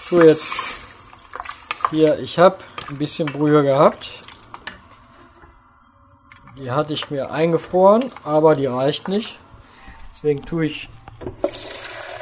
tue 0.09 0.25
jetzt 0.25 0.53
hier, 1.89 2.19
ich 2.19 2.37
habe 2.37 2.57
ein 2.89 2.97
bisschen 2.97 3.25
Brühe 3.27 3.63
gehabt. 3.63 4.09
Die 6.57 6.69
hatte 6.69 6.93
ich 6.93 7.09
mir 7.09 7.31
eingefroren, 7.31 8.11
aber 8.23 8.55
die 8.55 8.67
reicht 8.67 9.07
nicht. 9.07 9.39
Deswegen 10.13 10.45
tue 10.45 10.67
ich 10.67 10.89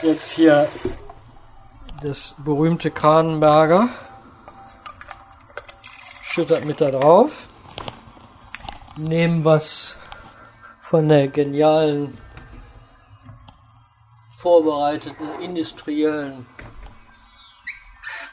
jetzt 0.01 0.31
hier 0.31 0.67
das 2.01 2.33
berühmte 2.39 2.89
Kranenberger. 2.91 3.89
Schüttert 6.23 6.65
mit 6.65 6.81
da 6.81 6.91
drauf. 6.91 7.47
Nehmen 8.97 9.45
was 9.45 9.97
von 10.81 11.07
der 11.07 11.27
genialen 11.27 12.17
vorbereiteten 14.37 15.27
industriellen 15.41 16.47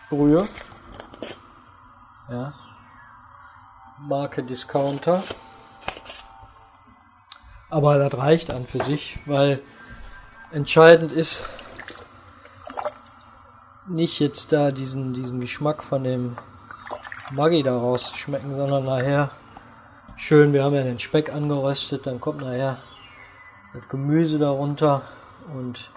Brühe. 0.08 0.48
Ja. 2.30 2.54
Marke 4.00 4.42
Discounter. 4.42 5.22
Aber 7.68 7.98
das 7.98 8.18
reicht 8.18 8.50
an 8.50 8.64
für 8.66 8.82
sich, 8.82 9.18
weil 9.26 9.62
entscheidend 10.50 11.12
ist 11.12 11.44
nicht 13.88 14.20
jetzt 14.20 14.52
da 14.52 14.70
diesen, 14.70 15.14
diesen 15.14 15.40
Geschmack 15.40 15.82
von 15.82 16.04
dem 16.04 16.36
Maggi 17.32 17.62
daraus 17.62 18.16
schmecken, 18.16 18.54
sondern 18.54 18.84
nachher 18.84 19.30
schön, 20.16 20.52
wir 20.52 20.64
haben 20.64 20.74
ja 20.74 20.82
den 20.82 20.98
Speck 20.98 21.32
angeröstet, 21.32 22.06
dann 22.06 22.20
kommt 22.20 22.40
nachher 22.40 22.78
das 23.74 23.88
Gemüse 23.88 24.38
darunter 24.38 25.02
und 25.54 25.90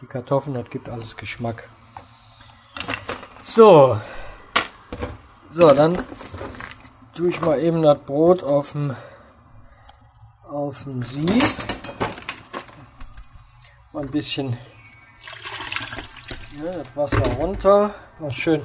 die 0.00 0.06
Kartoffeln, 0.06 0.54
das 0.54 0.68
gibt 0.70 0.88
alles 0.88 1.16
Geschmack. 1.16 1.68
So, 3.42 3.98
so, 5.52 5.72
dann 5.72 5.98
tue 7.14 7.28
ich 7.28 7.40
mal 7.40 7.60
eben 7.60 7.82
das 7.82 7.98
Brot 7.98 8.42
auf 8.42 8.72
dem 8.72 8.96
auf 10.48 10.84
dem 10.84 11.02
Sieb. 11.02 11.42
Mal 13.92 14.02
ein 14.02 14.10
bisschen 14.10 14.56
das 16.60 16.96
Wasser 16.96 17.22
runter, 17.38 17.94
mal 18.18 18.30
schön 18.30 18.62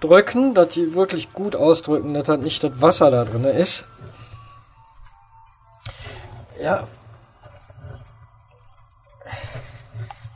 ausdrücken, 0.00 0.54
dass 0.54 0.70
die 0.70 0.94
wirklich 0.94 1.32
gut 1.32 1.54
ausdrücken, 1.54 2.14
dass 2.14 2.28
halt 2.28 2.42
nicht 2.42 2.64
das 2.64 2.80
Wasser 2.80 3.10
da 3.10 3.24
drin 3.24 3.44
ist. 3.44 3.84
Ja. 6.60 6.86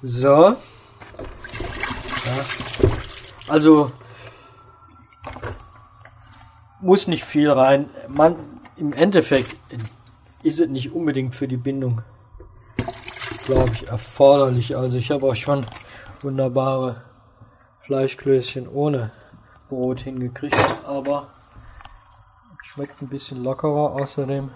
So. 0.03 0.29
Ja. 0.29 0.57
Also 3.49 3.93
muss 6.81 7.07
nicht 7.07 7.25
viel 7.25 7.51
rein. 7.51 7.91
Man, 8.09 8.37
Im 8.77 8.93
Endeffekt 8.93 9.57
ist 10.43 10.61
es 10.61 10.69
nicht 10.69 10.93
unbedingt 10.93 11.35
für 11.35 11.49
die 11.49 11.57
Bindung, 11.57 12.03
glaube 13.51 13.71
ich, 13.75 13.89
erforderlich. 13.89 14.77
Also 14.77 14.97
ich 14.97 15.11
habe 15.11 15.27
auch 15.27 15.35
schon 15.35 15.67
wunderbare 16.23 17.03
Fleischklößchen 17.81 18.69
ohne 18.69 19.11
Brot 19.69 20.03
hingekriegt, 20.03 20.57
aber 20.87 21.27
schmeckt 22.63 23.03
ein 23.03 23.09
bisschen 23.09 23.43
lockerer. 23.43 24.01
Außerdem 24.01 24.51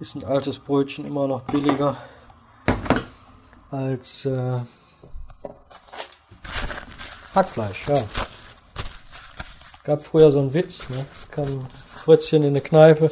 ist 0.00 0.14
ein 0.14 0.24
altes 0.24 0.58
Brötchen 0.58 1.04
immer 1.04 1.28
noch 1.28 1.42
billiger 1.42 1.98
als 3.70 4.24
äh, 4.24 4.60
Hackfleisch, 7.34 7.88
ja. 7.88 8.02
Gab 9.84 10.02
früher 10.02 10.32
so 10.32 10.38
einen 10.38 10.54
Witz, 10.54 10.88
ne? 10.88 11.04
Kam 11.30 11.60
Fritzchen 11.94 12.42
in 12.42 12.50
eine 12.50 12.62
Kneipe 12.62 13.10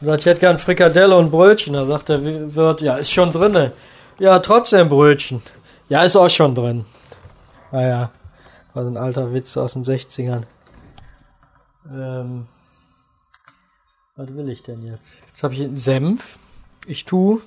und 0.00 0.06
sagt, 0.06 0.20
ich 0.20 0.26
hätte 0.26 0.40
gern 0.40 0.60
Frikadelle 0.60 1.16
und 1.16 1.32
Brötchen. 1.32 1.72
Da 1.72 1.84
sagt 1.84 2.10
der 2.10 2.54
Wirt, 2.54 2.80
ja, 2.80 2.94
ist 2.94 3.10
schon 3.10 3.32
drinne. 3.32 3.72
Ja, 4.18 4.38
trotzdem 4.38 4.88
Brötchen. 4.88 5.42
Ja, 5.90 6.02
ist 6.02 6.16
auch 6.16 6.30
schon 6.30 6.54
drin. 6.54 6.86
Naja, 7.70 8.10
war 8.72 8.82
so 8.84 8.88
ein 8.88 8.96
alter 8.96 9.34
Witz 9.34 9.56
aus 9.58 9.74
den 9.74 9.84
60ern. 9.84 10.44
Ähm, 11.92 12.46
was 14.16 14.34
will 14.34 14.48
ich 14.48 14.62
denn 14.62 14.82
jetzt? 14.82 15.18
Jetzt 15.26 15.42
habe 15.42 15.52
ich 15.52 15.60
einen 15.60 15.76
Senf. 15.76 16.38
Ich 16.86 17.04
tue 17.04 17.42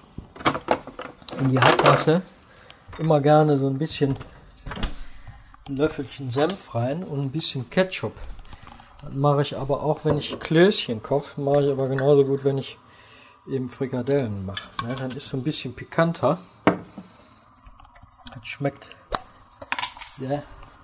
in 1.40 1.50
die 1.50 1.60
Hackmasse 1.60 2.22
immer 3.00 3.20
gerne 3.20 3.58
so 3.58 3.68
ein 3.68 3.80
bisschen 3.80 4.16
ein 5.68 5.78
Löffelchen 5.78 6.30
Senf 6.30 6.76
rein 6.76 7.04
und 7.04 7.20
ein 7.20 7.32
bisschen 7.32 7.70
Ketchup. 7.72 8.14
Das 9.02 9.14
mache 9.14 9.42
ich 9.42 9.58
aber 9.58 9.82
auch, 9.82 10.06
wenn 10.06 10.18
ich 10.20 10.40
Klößchen 10.40 11.02
koche. 11.02 11.42
Mache 11.42 11.64
ich 11.64 11.72
aber 11.72 11.88
genauso 11.88 12.26
gut, 12.26 12.44
wenn 12.44 12.60
ich 12.60 12.78
eben 13.50 13.70
Frikadellen 13.70 14.46
mache. 14.46 14.70
Ne? 14.86 14.96
Dann 14.96 15.12
ist 15.12 15.30
so 15.30 15.38
ein 15.38 15.44
bisschen 15.44 15.74
pikanter. 15.74 16.38
Das 18.34 18.46
schmeckt 18.48 18.96
sehr 20.18 20.44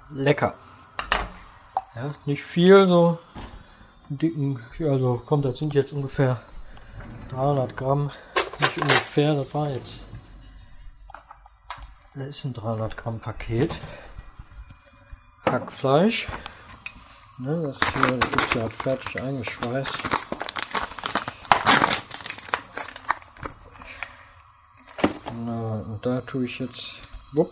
lecker. 0.10 0.54
Ja, 1.96 2.12
nicht 2.26 2.44
viel, 2.44 2.88
so 2.88 3.20
dicken, 4.10 4.62
also 4.80 5.22
kommt, 5.26 5.46
das 5.46 5.60
sind 5.60 5.74
jetzt 5.74 5.94
ungefähr 5.94 6.42
300 7.30 7.76
Gramm 7.76 8.12
nicht 8.60 8.78
ungefähr, 8.78 9.34
das 9.34 9.54
war 9.54 9.70
jetzt. 9.70 10.04
Das 12.14 12.28
ist 12.28 12.46
ein 12.46 12.54
300 12.54 12.96
Gramm 12.96 13.20
Paket. 13.20 13.76
Hackfleisch. 15.46 16.28
Ne, 17.38 17.62
das 17.64 17.80
hier 17.94 18.18
ist 18.18 18.56
ja 18.56 18.70
fertig 18.70 19.22
eingeschweißt. 19.22 19.98
Na, 25.46 25.84
und 25.86 26.06
da 26.06 26.22
tue 26.22 26.46
ich 26.46 26.60
jetzt 26.60 27.02
wupp, 27.36 27.52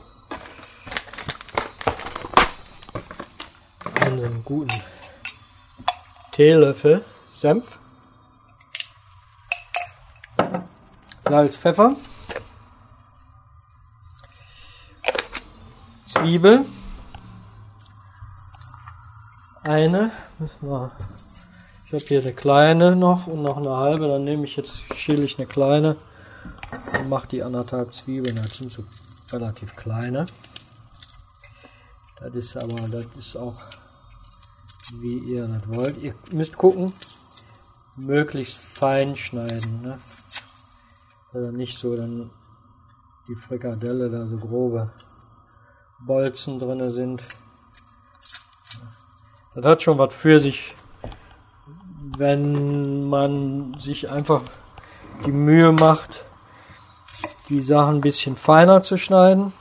einen 4.01 4.43
guten 4.45 4.81
Teelöffel 6.31 7.03
Senf, 7.31 7.77
Salz, 11.27 11.57
Pfeffer, 11.57 11.95
Zwiebel, 16.05 16.65
eine, 19.63 20.11
ich 20.39 21.93
habe 21.93 22.05
hier 22.07 22.21
eine 22.21 22.33
kleine 22.33 22.95
noch 22.95 23.27
und 23.27 23.41
noch 23.41 23.57
eine 23.57 23.75
halbe, 23.75 24.07
dann 24.07 24.23
nehme 24.23 24.45
ich 24.45 24.55
jetzt, 24.55 24.83
schäle 24.95 25.23
ich 25.23 25.37
eine 25.37 25.47
kleine 25.47 25.97
und 26.99 27.09
mache 27.09 27.27
die 27.27 27.43
anderthalb 27.43 27.93
Zwiebeln, 27.93 28.39
so 28.69 28.83
relativ 29.33 29.75
kleine. 29.75 30.27
Das 32.19 32.33
ist 32.35 32.55
aber, 32.55 32.75
das 32.75 33.07
ist 33.17 33.35
auch 33.35 33.55
wie 34.99 35.17
ihr 35.17 35.47
das 35.47 35.67
wollt. 35.67 36.01
Ihr 36.01 36.13
müsst 36.31 36.57
gucken, 36.57 36.93
möglichst 37.95 38.57
fein 38.57 39.15
schneiden. 39.15 39.81
Ne? 39.81 39.99
Also 41.33 41.51
nicht 41.51 41.77
so 41.77 41.95
dann 41.95 42.29
die 43.27 43.35
Frikadelle 43.35 44.09
da 44.09 44.27
so 44.27 44.37
grobe 44.37 44.91
Bolzen 45.99 46.59
drin 46.59 46.91
sind. 46.91 47.23
Das 49.55 49.65
hat 49.65 49.81
schon 49.81 49.97
was 49.97 50.13
für 50.13 50.39
sich, 50.39 50.75
wenn 52.17 53.07
man 53.07 53.77
sich 53.79 54.09
einfach 54.09 54.41
die 55.25 55.31
Mühe 55.31 55.71
macht, 55.71 56.23
die 57.49 57.61
Sachen 57.61 57.95
ein 57.95 58.01
bisschen 58.01 58.37
feiner 58.37 58.83
zu 58.83 58.97
schneiden, 58.97 59.53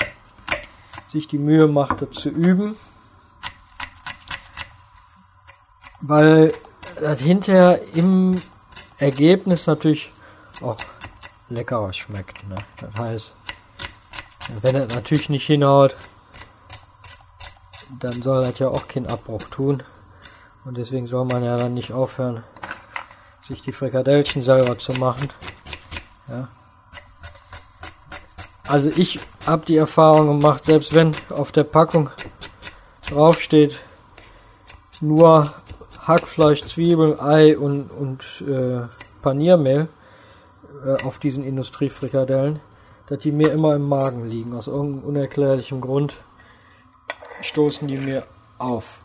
sich 1.09 1.29
die 1.29 1.39
Mühe 1.39 1.67
macht, 1.67 2.03
das 2.03 2.11
zu 2.11 2.29
üben 2.29 2.77
weil 6.03 6.53
das 7.01 7.21
hinterher 7.21 7.81
im 7.95 8.41
Ergebnis 8.99 9.67
natürlich 9.67 10.11
auch 10.61 10.77
leckerer 11.49 11.93
schmeckt. 11.93 12.47
Ne? 12.49 12.57
Das 12.79 12.95
heißt, 12.95 13.35
wenn 14.61 14.77
es 14.77 14.95
natürlich 14.95 15.29
nicht 15.29 15.47
hinhaut, 15.47 15.97
dann 18.01 18.23
soll 18.23 18.43
das 18.43 18.59
ja 18.59 18.69
auch 18.69 18.89
keinen 18.89 19.07
Abbruch 19.07 19.45
tun. 19.45 19.83
Und 20.65 20.77
deswegen 20.77 21.07
soll 21.07 21.25
man 21.25 21.45
ja 21.45 21.57
dann 21.57 21.75
nicht 21.75 21.93
aufhören, 21.93 22.43
sich 23.47 23.63
die 23.63 23.73
Frikadellchen 23.73 24.43
selber 24.43 24.79
zu 24.79 24.93
machen. 24.95 25.29
Ja. 26.29 26.49
Also 28.73 28.89
ich 28.97 29.21
habe 29.47 29.67
die 29.67 29.77
Erfahrung 29.77 30.41
gemacht, 30.41 30.65
selbst 30.65 30.95
wenn 30.95 31.13
auf 31.29 31.53
der 31.53 31.65
Packung 31.65 32.09
draufsteht, 33.07 33.79
nur 35.03 35.53
Hackfleisch, 36.01 36.63
Zwiebeln, 36.63 37.21
Ei 37.21 37.59
und, 37.59 37.91
und 37.91 38.25
äh, 38.49 38.87
Paniermehl 39.21 39.89
äh, 40.87 41.03
auf 41.03 41.19
diesen 41.19 41.45
Industriefrikadellen, 41.45 42.61
dass 43.09 43.19
die 43.19 43.31
mir 43.31 43.53
immer 43.53 43.75
im 43.75 43.87
Magen 43.87 44.31
liegen. 44.31 44.55
Aus 44.55 44.69
irgendeinem 44.69 45.05
unerklärlichen 45.07 45.83
Grund 45.83 46.17
stoßen 47.43 47.87
die 47.87 47.99
mir 47.99 48.25
auf. 48.57 49.05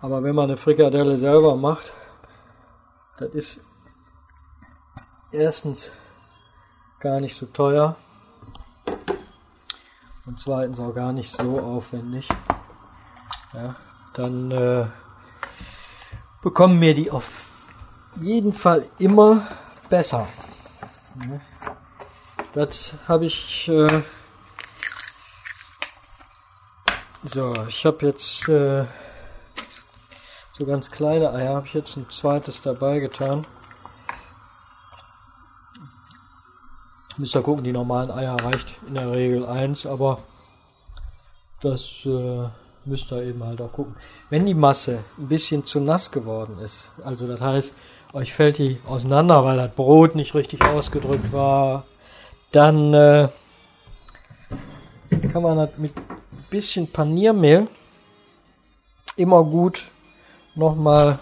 Aber 0.00 0.22
wenn 0.22 0.36
man 0.36 0.44
eine 0.44 0.56
Frikadelle 0.56 1.16
selber 1.16 1.56
macht, 1.56 1.92
das 3.18 3.30
ist 3.30 3.60
erstens 5.32 5.90
gar 7.00 7.18
nicht 7.18 7.34
so 7.34 7.46
teuer 7.46 7.96
und 10.26 10.40
zweitens 10.40 10.78
auch 10.80 10.92
gar 10.92 11.12
nicht 11.12 11.34
so 11.34 11.58
aufwendig. 11.58 12.28
Ja, 13.54 13.76
dann 14.14 14.50
äh, 14.50 14.86
bekommen 16.42 16.78
mir 16.78 16.94
die 16.94 17.10
auf 17.10 17.50
jeden 18.16 18.52
Fall 18.52 18.86
immer 18.98 19.46
besser. 19.88 20.26
Das 22.52 22.94
habe 23.08 23.26
ich. 23.26 23.68
Äh 23.68 24.02
so, 27.24 27.52
ich 27.66 27.84
habe 27.84 28.06
jetzt 28.06 28.48
äh, 28.48 28.84
so 30.52 30.64
ganz 30.64 30.90
kleine 30.90 31.32
Eier, 31.32 31.56
habe 31.56 31.66
ich 31.66 31.74
jetzt 31.74 31.96
ein 31.96 32.08
zweites 32.10 32.62
dabei 32.62 33.00
getan. 33.00 33.44
Müsst 37.18 37.34
ihr 37.34 37.42
gucken, 37.42 37.64
die 37.64 37.72
normalen 37.72 38.10
Eier 38.10 38.36
reicht 38.42 38.78
in 38.86 38.94
der 38.94 39.10
Regel 39.10 39.46
eins, 39.46 39.86
aber 39.86 40.18
das 41.60 42.04
äh, 42.04 42.48
müsst 42.84 43.10
ihr 43.10 43.22
eben 43.22 43.42
halt 43.42 43.60
auch 43.60 43.72
gucken. 43.72 43.96
Wenn 44.28 44.44
die 44.44 44.54
Masse 44.54 45.02
ein 45.18 45.28
bisschen 45.28 45.64
zu 45.64 45.80
nass 45.80 46.10
geworden 46.10 46.58
ist, 46.58 46.92
also 47.04 47.26
das 47.26 47.40
heißt, 47.40 47.74
euch 48.12 48.34
fällt 48.34 48.58
die 48.58 48.78
auseinander, 48.86 49.44
weil 49.44 49.56
das 49.56 49.72
Brot 49.72 50.14
nicht 50.14 50.34
richtig 50.34 50.64
ausgedrückt 50.66 51.32
war, 51.32 51.84
dann 52.52 52.92
äh, 52.92 53.28
kann 55.32 55.42
man 55.42 55.56
das 55.56 55.70
mit 55.78 55.96
ein 55.96 56.44
bisschen 56.50 56.86
Paniermehl 56.90 57.68
immer 59.16 59.42
gut 59.42 59.88
nochmal 60.54 61.18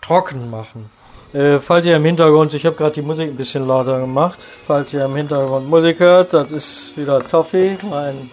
trocken 0.00 0.50
machen. 0.50 0.90
Äh, 1.34 1.58
falls 1.58 1.84
ihr 1.84 1.96
im 1.96 2.04
Hintergrund, 2.04 2.54
ich 2.54 2.64
habe 2.64 2.76
gerade 2.76 2.92
die 2.92 3.02
Musik 3.02 3.28
ein 3.28 3.36
bisschen 3.36 3.66
lauter 3.66 3.98
gemacht, 3.98 4.38
falls 4.68 4.92
ihr 4.92 5.04
im 5.04 5.16
Hintergrund 5.16 5.68
Musik 5.68 5.98
hört, 5.98 6.32
das 6.32 6.48
ist 6.52 6.96
wieder 6.96 7.26
Toffee, 7.26 7.76
mein 7.90 8.30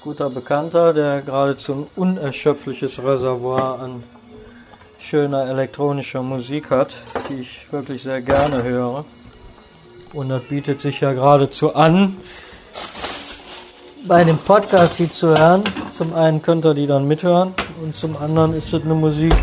guter 0.00 0.30
Bekannter, 0.30 0.94
der 0.94 1.20
geradezu 1.20 1.72
ein 1.74 1.86
unerschöpfliches 1.96 2.98
Reservoir 3.04 3.80
an 3.80 4.02
schöner 4.98 5.50
elektronischer 5.50 6.22
Musik 6.22 6.70
hat, 6.70 6.88
die 7.28 7.42
ich 7.42 7.70
wirklich 7.70 8.04
sehr 8.04 8.22
gerne 8.22 8.62
höre. 8.62 9.04
Und 10.14 10.30
das 10.30 10.42
bietet 10.44 10.80
sich 10.80 11.02
ja 11.02 11.12
geradezu 11.12 11.74
an, 11.74 12.16
bei 14.06 14.24
dem 14.24 14.38
Podcast 14.38 14.98
die 14.98 15.12
zu 15.12 15.36
hören. 15.36 15.62
Zum 15.92 16.14
einen 16.14 16.40
könnt 16.40 16.64
ihr 16.64 16.72
die 16.72 16.86
dann 16.86 17.06
mithören 17.06 17.52
und 17.82 17.94
zum 17.94 18.16
anderen 18.16 18.54
ist 18.54 18.72
es 18.72 18.82
eine 18.82 18.94
Musik, 18.94 19.34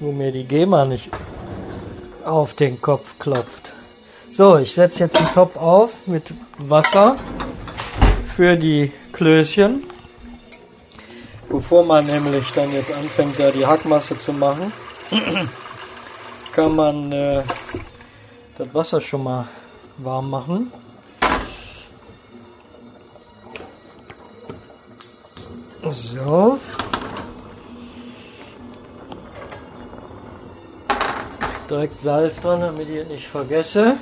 wo 0.00 0.10
mir 0.10 0.32
die 0.32 0.42
GEMA 0.42 0.84
nicht 0.84 1.10
auf 2.26 2.54
den 2.54 2.80
Kopf 2.80 3.18
klopft. 3.18 3.72
So, 4.32 4.56
ich 4.58 4.74
setze 4.74 5.00
jetzt 5.00 5.18
den 5.18 5.26
Topf 5.28 5.56
auf 5.56 6.06
mit 6.06 6.34
Wasser 6.58 7.16
für 8.34 8.56
die 8.56 8.92
Klößchen. 9.12 9.84
Bevor 11.48 11.84
man 11.84 12.04
nämlich 12.04 12.50
dann 12.52 12.72
jetzt 12.72 12.92
anfängt, 12.92 13.38
da 13.38 13.50
die 13.50 13.64
Hackmasse 13.64 14.18
zu 14.18 14.32
machen, 14.32 14.72
kann 16.52 16.74
man 16.74 17.12
äh, 17.12 17.42
das 18.58 18.74
Wasser 18.74 19.00
schon 19.00 19.22
mal 19.22 19.46
warm 19.98 20.30
machen. 20.30 20.72
So. 25.90 26.58
Direkt 31.70 32.00
Salz 32.00 32.40
dran, 32.40 32.60
damit 32.60 32.88
ich 32.90 33.08
nicht 33.08 33.26
vergesse. 33.26 33.96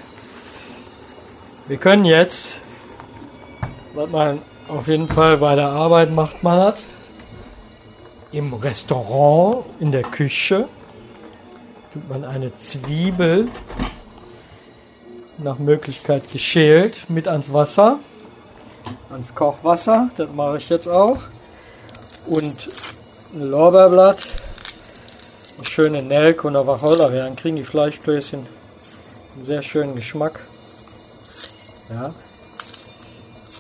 Wir 1.68 1.76
können 1.76 2.04
jetzt, 2.04 2.58
was 3.94 4.10
man 4.10 4.42
auf 4.68 4.88
jeden 4.88 5.08
Fall 5.08 5.38
bei 5.38 5.54
der 5.54 5.68
Arbeit 5.68 6.10
macht 6.10 6.42
man 6.42 6.58
das. 6.58 6.82
Im 8.32 8.52
Restaurant, 8.52 9.64
in 9.78 9.92
der 9.92 10.02
Küche, 10.02 10.68
tut 11.92 12.08
man 12.08 12.24
eine 12.24 12.56
Zwiebel 12.56 13.48
nach 15.38 15.58
Möglichkeit 15.58 16.32
geschält 16.32 17.08
mit 17.08 17.28
ans 17.28 17.52
Wasser, 17.52 17.98
ans 19.10 19.34
Kochwasser. 19.34 20.10
Das 20.16 20.28
mache 20.34 20.58
ich 20.58 20.68
jetzt 20.68 20.88
auch. 20.88 21.18
Und 22.26 22.68
ein 23.34 23.50
Lorbeerblatt, 23.50 24.26
schöne 25.62 26.02
Nelke 26.02 26.46
und 26.46 26.54
Wacholderbeeren 26.54 27.36
kriegen 27.36 27.56
die 27.56 27.64
Fleischklößchen 27.64 28.46
einen 29.34 29.44
sehr 29.44 29.62
schönen 29.62 29.94
Geschmack. 29.94 30.40
Ja, 31.92 32.14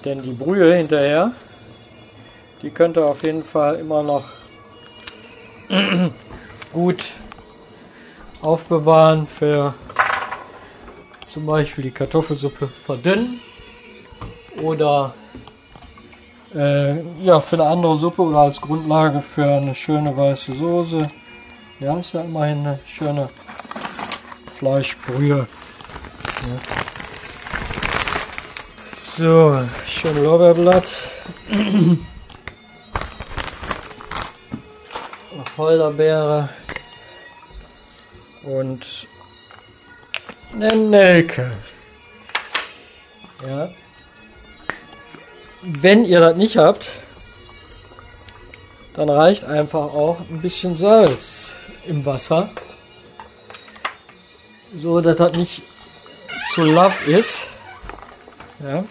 denn 0.04 0.22
die 0.22 0.32
Brühe 0.32 0.74
hinterher, 0.74 1.32
die 2.62 2.70
könnt 2.70 2.96
ihr 2.96 3.06
auf 3.06 3.22
jeden 3.24 3.44
Fall 3.44 3.76
immer 3.76 4.02
noch 4.02 4.24
gut 6.72 7.04
aufbewahren 8.40 9.26
für 9.26 9.74
zum 11.28 11.46
Beispiel 11.46 11.84
die 11.84 11.90
Kartoffelsuppe 11.90 12.68
verdünnen 12.68 13.40
oder 14.62 15.14
äh, 16.54 17.00
ja, 17.22 17.40
für 17.40 17.56
eine 17.56 17.66
andere 17.66 17.96
Suppe 17.96 18.22
oder 18.22 18.38
als 18.38 18.60
Grundlage 18.60 19.22
für 19.22 19.44
eine 19.44 19.74
schöne 19.74 20.14
weiße 20.14 20.54
Soße. 20.54 21.08
Ja, 21.82 21.98
ist 21.98 22.12
ja 22.12 22.20
immerhin 22.20 22.58
eine 22.58 22.78
schöne 22.86 23.28
Fleischbrühe. 24.56 25.48
Ja. 26.46 26.58
So, 29.16 29.60
schön 29.84 30.22
Lorbeerblatt. 30.22 30.84
Holderbeere 35.56 36.50
und 38.44 39.08
eine 40.54 40.76
Nelke. 40.76 41.50
Ja. 43.44 43.70
Wenn 45.62 46.04
ihr 46.04 46.20
das 46.20 46.36
nicht 46.36 46.58
habt, 46.58 46.88
dann 48.94 49.08
reicht 49.08 49.42
einfach 49.42 49.92
auch 49.92 50.20
ein 50.30 50.40
bisschen 50.40 50.76
Salz 50.76 51.41
im 51.86 52.04
Wasser, 52.04 52.50
so 54.78 55.00
dass 55.00 55.16
das 55.16 55.36
nicht 55.36 55.62
zu 56.54 56.64
laff 56.64 57.06
ist. 57.06 57.48
Ja. 58.62 58.84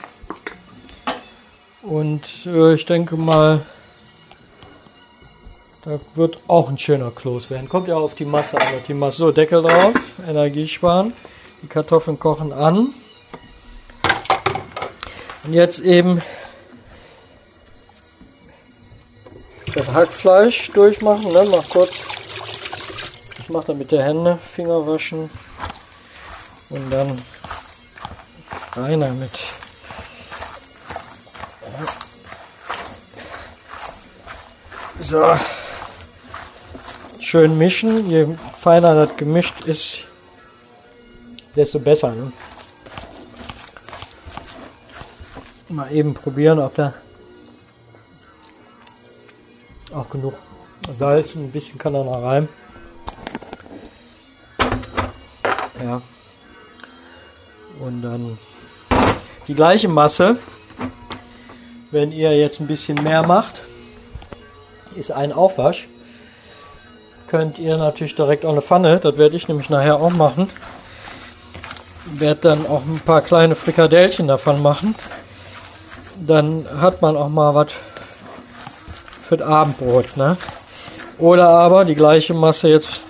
Und 1.82 2.46
äh, 2.46 2.74
ich 2.74 2.86
denke 2.86 3.16
mal, 3.16 3.66
da 5.84 6.00
wird 6.14 6.40
auch 6.48 6.70
ein 6.70 6.78
schöner 6.78 7.10
Kloß 7.10 7.50
werden. 7.50 7.68
Kommt 7.68 7.88
ja 7.88 7.96
auf 7.96 8.14
die 8.14 8.26
Masse 8.26 8.58
an. 8.58 8.68
Die 8.88 8.94
Masse, 8.94 9.18
so, 9.18 9.32
Deckel 9.32 9.64
drauf, 9.64 9.94
Energie 10.28 10.68
sparen. 10.68 11.14
Die 11.64 11.68
Kartoffeln 11.68 12.20
kochen 12.20 12.54
an. 12.54 12.94
Und 15.44 15.54
jetzt 15.54 15.80
eben 15.80 16.22
das 19.74 19.88
Hackfleisch 19.88 20.72
durchmachen. 20.72 21.32
Ne? 21.32 21.48
Mach 21.50 21.68
kurz. 21.70 22.21
Mache 23.52 23.68
da 23.68 23.74
mit 23.74 23.92
der 23.92 24.04
Hände 24.04 24.38
Finger 24.38 24.88
waschen. 24.88 25.30
Und 26.70 26.90
dann 26.90 27.22
rein 28.78 29.02
damit. 29.02 29.32
So. 35.00 35.38
Schön 37.20 37.58
mischen. 37.58 38.10
Je 38.10 38.28
feiner 38.58 38.96
das 38.96 39.18
gemischt 39.18 39.66
ist, 39.66 40.00
desto 41.56 41.80
besser. 41.80 42.12
Ne? 42.12 42.32
Mal 45.68 45.92
eben 45.92 46.14
probieren, 46.14 46.60
ob 46.60 46.76
da 46.76 46.94
auch 49.94 50.10
genug 50.10 50.36
Salz, 50.98 51.36
ein 51.36 51.52
bisschen 51.52 51.78
kann 51.78 51.94
da 51.94 52.04
noch 52.04 52.24
rein. 52.24 52.48
Und 57.92 58.02
dann 58.04 58.38
die 59.50 59.54
gleiche 59.54 59.90
Masse, 59.90 60.38
wenn 61.92 62.14
ihr 62.14 62.38
jetzt 62.38 62.62
ein 62.62 62.68
bisschen 62.68 63.04
mehr 63.04 63.22
macht, 63.24 63.64
ist 64.96 65.12
ein 65.12 65.34
Aufwasch. 65.34 65.90
Könnt 67.28 67.60
ihr 67.60 67.76
natürlich 67.76 68.16
direkt 68.16 68.46
auch 68.46 68.52
eine 68.52 68.62
Pfanne, 68.62 69.00
das 69.00 69.18
werde 69.18 69.36
ich 69.36 69.50
nämlich 69.50 69.70
nachher 69.70 70.00
auch 70.00 70.12
machen. 70.12 70.50
Werde 72.14 72.42
dann 72.42 72.66
auch 72.66 72.84
ein 72.86 73.02
paar 73.06 73.22
kleine 73.22 73.56
Frikadellchen 73.56 74.28
davon 74.28 74.62
machen. 74.62 74.96
Dann 76.26 76.66
hat 76.80 77.02
man 77.02 77.18
auch 77.18 77.30
mal 77.30 77.54
was 77.56 77.74
für 79.28 79.36
das 79.36 79.48
Abendbrot. 79.48 80.16
Ne? 80.16 80.38
Oder 81.18 81.50
aber 81.50 81.84
die 81.84 81.96
gleiche 81.96 82.34
Masse 82.34 82.70
jetzt 82.70 83.02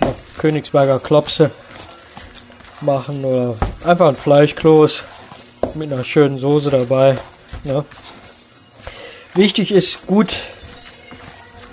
auf 0.00 0.16
Königsberger 0.36 0.98
Klopse 0.98 1.50
machen 2.84 3.24
oder 3.24 3.56
einfach 3.84 4.08
ein 4.08 4.16
Fleischkloß 4.16 5.04
mit 5.74 5.92
einer 5.92 6.04
schönen 6.04 6.38
Soße 6.38 6.70
dabei. 6.70 7.18
Ne? 7.64 7.84
Wichtig 9.34 9.72
ist 9.72 10.06
gut 10.06 10.36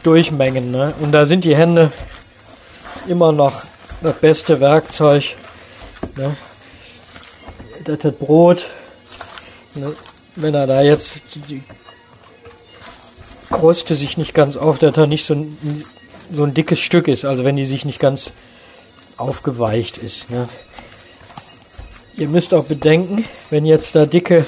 durchmengen. 0.04 0.71
Ne? 0.71 0.93
Und 1.00 1.12
da 1.12 1.26
sind 1.26 1.45
die 1.45 1.56
Hände 1.56 1.91
immer 3.08 3.32
noch 3.32 3.63
das 4.02 4.15
beste 4.15 4.60
Werkzeug. 4.60 5.36
Ne? 6.15 6.36
Das, 7.86 8.00
das 8.00 8.15
Brot, 8.15 8.69
ne? 9.76 9.93
wenn 10.36 10.54
er 10.54 10.67
da 10.67 10.82
jetzt 10.82 11.21
die 11.50 11.63
Kruste 13.50 13.95
sich 13.95 14.17
nicht 14.17 14.34
ganz 14.34 14.56
auf, 14.56 14.80
dass 14.80 14.95
er 14.97 15.08
nicht 15.08 15.26
so 15.26 15.36
ein, 15.36 15.86
so 16.34 16.43
ein 16.43 16.54
dickes 16.54 16.80
Stück 16.80 17.08
ist, 17.08 17.26
also 17.26 17.43
wenn 17.43 17.58
die 17.58 17.65
sich 17.65 17.86
nicht 17.86 18.00
ganz 18.00 18.32
aufgeweicht 19.17 19.97
ist. 19.97 20.30
Ne? 20.30 20.47
Ihr 22.21 22.27
müsst 22.27 22.53
auch 22.53 22.65
bedenken, 22.65 23.25
wenn 23.49 23.65
jetzt 23.65 23.95
da 23.95 24.05
dicke 24.05 24.45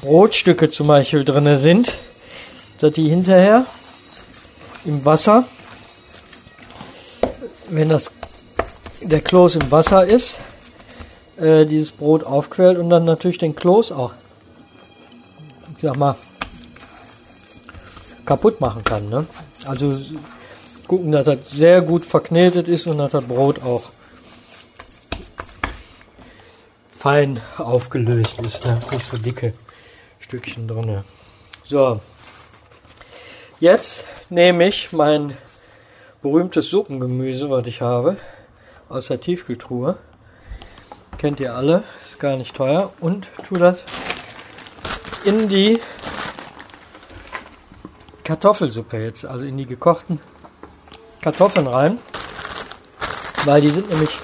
Brotstücke 0.00 0.70
zum 0.70 0.88
Beispiel 0.88 1.24
drin 1.24 1.56
sind, 1.60 1.94
dass 2.80 2.92
die 2.94 3.08
hinterher 3.08 3.64
im 4.84 5.04
Wasser, 5.04 5.44
wenn 7.68 7.88
das 7.88 8.10
der 9.00 9.20
Kloß 9.20 9.54
im 9.54 9.70
Wasser 9.70 10.04
ist, 10.04 10.38
äh, 11.36 11.64
dieses 11.64 11.92
Brot 11.92 12.24
aufquält 12.24 12.76
und 12.76 12.90
dann 12.90 13.04
natürlich 13.04 13.38
den 13.38 13.54
Kloß 13.54 13.92
auch, 13.92 14.12
ich 15.76 15.82
sag 15.82 15.96
mal, 15.96 16.16
kaputt 18.26 18.60
machen 18.60 18.82
kann. 18.82 19.08
Ne? 19.08 19.26
Also 19.64 19.96
gucken, 20.88 21.12
dass 21.12 21.24
das 21.24 21.38
sehr 21.52 21.82
gut 21.82 22.04
verknetet 22.04 22.66
ist 22.66 22.88
und 22.88 22.98
dass 22.98 23.12
das 23.12 23.22
Brot 23.22 23.62
auch 23.62 23.93
fein 27.04 27.38
aufgelöst 27.58 28.40
ist, 28.40 28.64
ne? 28.64 28.80
nicht 28.90 29.06
so 29.06 29.18
dicke 29.18 29.52
Stückchen 30.20 30.66
drin. 30.66 31.04
So, 31.62 32.00
jetzt 33.60 34.06
nehme 34.30 34.66
ich 34.66 34.90
mein 34.90 35.36
berühmtes 36.22 36.70
Suppengemüse, 36.70 37.50
was 37.50 37.66
ich 37.66 37.82
habe, 37.82 38.16
aus 38.88 39.08
der 39.08 39.20
Tiefkühltruhe. 39.20 39.98
Kennt 41.18 41.40
ihr 41.40 41.54
alle, 41.54 41.82
ist 42.02 42.18
gar 42.18 42.38
nicht 42.38 42.56
teuer. 42.56 42.90
Und 43.00 43.26
tue 43.46 43.58
das 43.58 43.80
in 45.26 45.50
die 45.50 45.80
Kartoffelsuppe 48.24 48.96
jetzt, 48.96 49.26
also 49.26 49.44
in 49.44 49.58
die 49.58 49.66
gekochten 49.66 50.20
Kartoffeln 51.20 51.66
rein, 51.66 51.98
weil 53.44 53.60
die 53.60 53.68
sind 53.68 53.90
nämlich 53.90 54.23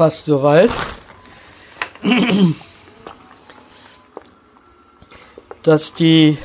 fast 0.00 0.24
so 0.24 0.42
weit, 0.42 0.70
dass 5.62 5.92
die 5.92 6.38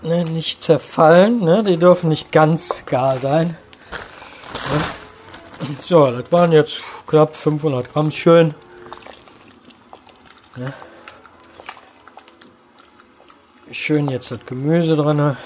ne, 0.00 0.24
nicht 0.24 0.62
zerfallen, 0.62 1.40
ne, 1.40 1.64
die 1.64 1.76
dürfen 1.76 2.08
nicht 2.08 2.30
ganz 2.30 2.86
gar 2.86 3.18
sein. 3.18 3.56
So, 5.80 6.08
das 6.12 6.30
waren 6.30 6.52
jetzt 6.52 6.80
knapp 7.08 7.34
500 7.34 7.92
Gramm, 7.92 8.12
schön. 8.12 8.54
Ne 10.54 10.72
schön 13.72 14.08
jetzt 14.08 14.30
das 14.30 14.44
Gemüse 14.46 14.94
drin. 14.94 15.36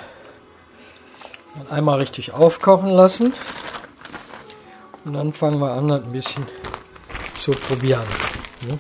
Einmal 1.71 2.01
richtig 2.01 2.33
aufkochen 2.33 2.91
lassen. 2.91 3.33
Und 5.07 5.13
dann 5.13 5.33
fangen 5.33 5.61
wir 5.61 5.71
an, 5.71 5.87
das 5.87 6.03
ein 6.03 6.11
bisschen 6.11 6.45
zu 7.39 7.53
probieren. 7.53 8.03
Ne? 8.63 8.77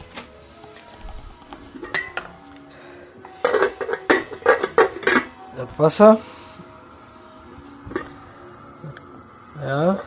Das 5.56 5.68
Wasser. 5.78 6.18
Ja, 9.64 10.00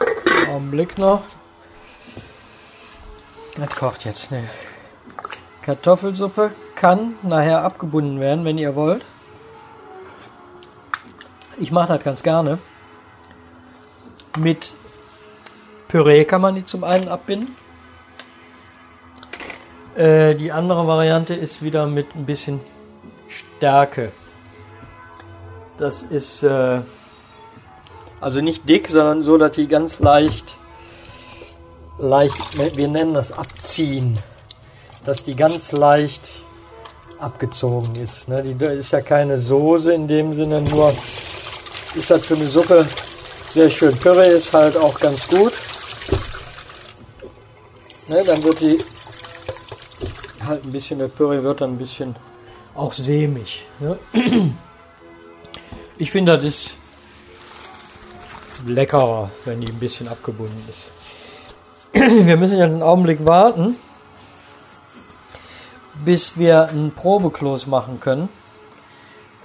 Augenblick 0.52 0.98
noch. 0.98 1.24
Das 3.56 3.70
kocht 3.76 4.04
jetzt. 4.04 4.30
Ne. 4.30 4.50
Kartoffelsuppe 5.62 6.52
kann 6.76 7.16
nachher 7.22 7.64
abgebunden 7.64 8.20
werden, 8.20 8.44
wenn 8.44 8.58
ihr 8.58 8.76
wollt. 8.76 9.06
Ich 11.58 11.72
mache 11.72 11.94
das 11.94 12.04
ganz 12.04 12.24
gerne. 12.24 12.60
Mit 14.38 14.74
Püree 15.90 16.24
kann 16.24 16.40
man 16.40 16.56
die 16.56 16.66
zum 16.66 16.84
einen 16.86 17.10
abbinden. 17.10 17.56
Äh, 19.98 20.36
die 20.36 20.52
andere 20.52 20.88
Variante 20.88 21.34
ist 21.34 21.62
wieder 21.62 21.88
mit 21.88 22.16
ein 22.16 22.26
bisschen 22.26 22.62
Stärke. 23.28 24.12
Das 25.78 26.04
ist 26.04 26.44
äh, 26.44 26.82
Also 28.22 28.42
nicht 28.42 28.68
dick, 28.68 28.90
sondern 28.90 29.24
so, 29.24 29.38
dass 29.38 29.52
die 29.52 29.68
ganz 29.68 30.00
leicht, 30.00 30.56
leicht, 31.98 32.36
wir 32.78 32.88
nennen 32.88 33.14
das 33.14 33.32
abziehen, 33.32 34.20
dass 35.06 35.24
die 35.24 35.36
ganz 35.36 35.72
leicht 35.72 36.30
abgezogen 37.18 37.94
ist. 37.96 38.28
Ne? 38.28 38.44
Die 38.44 38.66
ist 38.66 38.92
ja 38.92 39.02
keine 39.02 39.40
Soße 39.40 39.94
in 39.94 40.08
dem 40.08 40.34
Sinne, 40.34 40.62
nur 40.62 40.94
ist 41.96 42.10
halt 42.12 42.24
für 42.24 42.36
eine 42.36 42.46
Suppe 42.46 42.86
sehr 43.54 43.70
schön. 43.70 43.98
Püree 43.98 44.36
ist 44.36 44.54
halt 44.54 44.78
auch 44.78 45.00
ganz 45.00 45.28
gut. 45.28 45.54
Ne? 48.10 48.24
Dann 48.26 48.44
wird 48.44 48.60
die 48.60 48.80
halt 50.44 50.66
ein 50.66 50.72
bisschen, 50.72 51.00
der 51.00 51.08
Püree 51.08 51.44
wird 51.44 51.62
dann 51.62 51.74
ein 51.74 51.78
bisschen 51.78 52.16
auch 52.76 52.92
sämig. 52.94 53.66
Ne? 53.80 54.00
Ich 55.98 56.12
finde, 56.12 56.36
das 56.38 56.46
ist 56.46 56.78
leckerer, 58.66 59.30
wenn 59.46 59.62
die 59.62 59.72
ein 59.72 59.80
bisschen 59.80 60.08
abgebunden 60.08 60.64
ist. 60.70 60.90
Wir 61.94 62.38
müssen 62.38 62.58
ja 62.58 62.66
einen 62.66 62.82
Augenblick 62.82 63.26
warten, 63.26 63.76
bis 66.04 66.38
wir 66.38 66.70
einen 66.70 66.92
Probeklos 66.92 67.68
machen 67.68 68.00
können. 68.00 68.30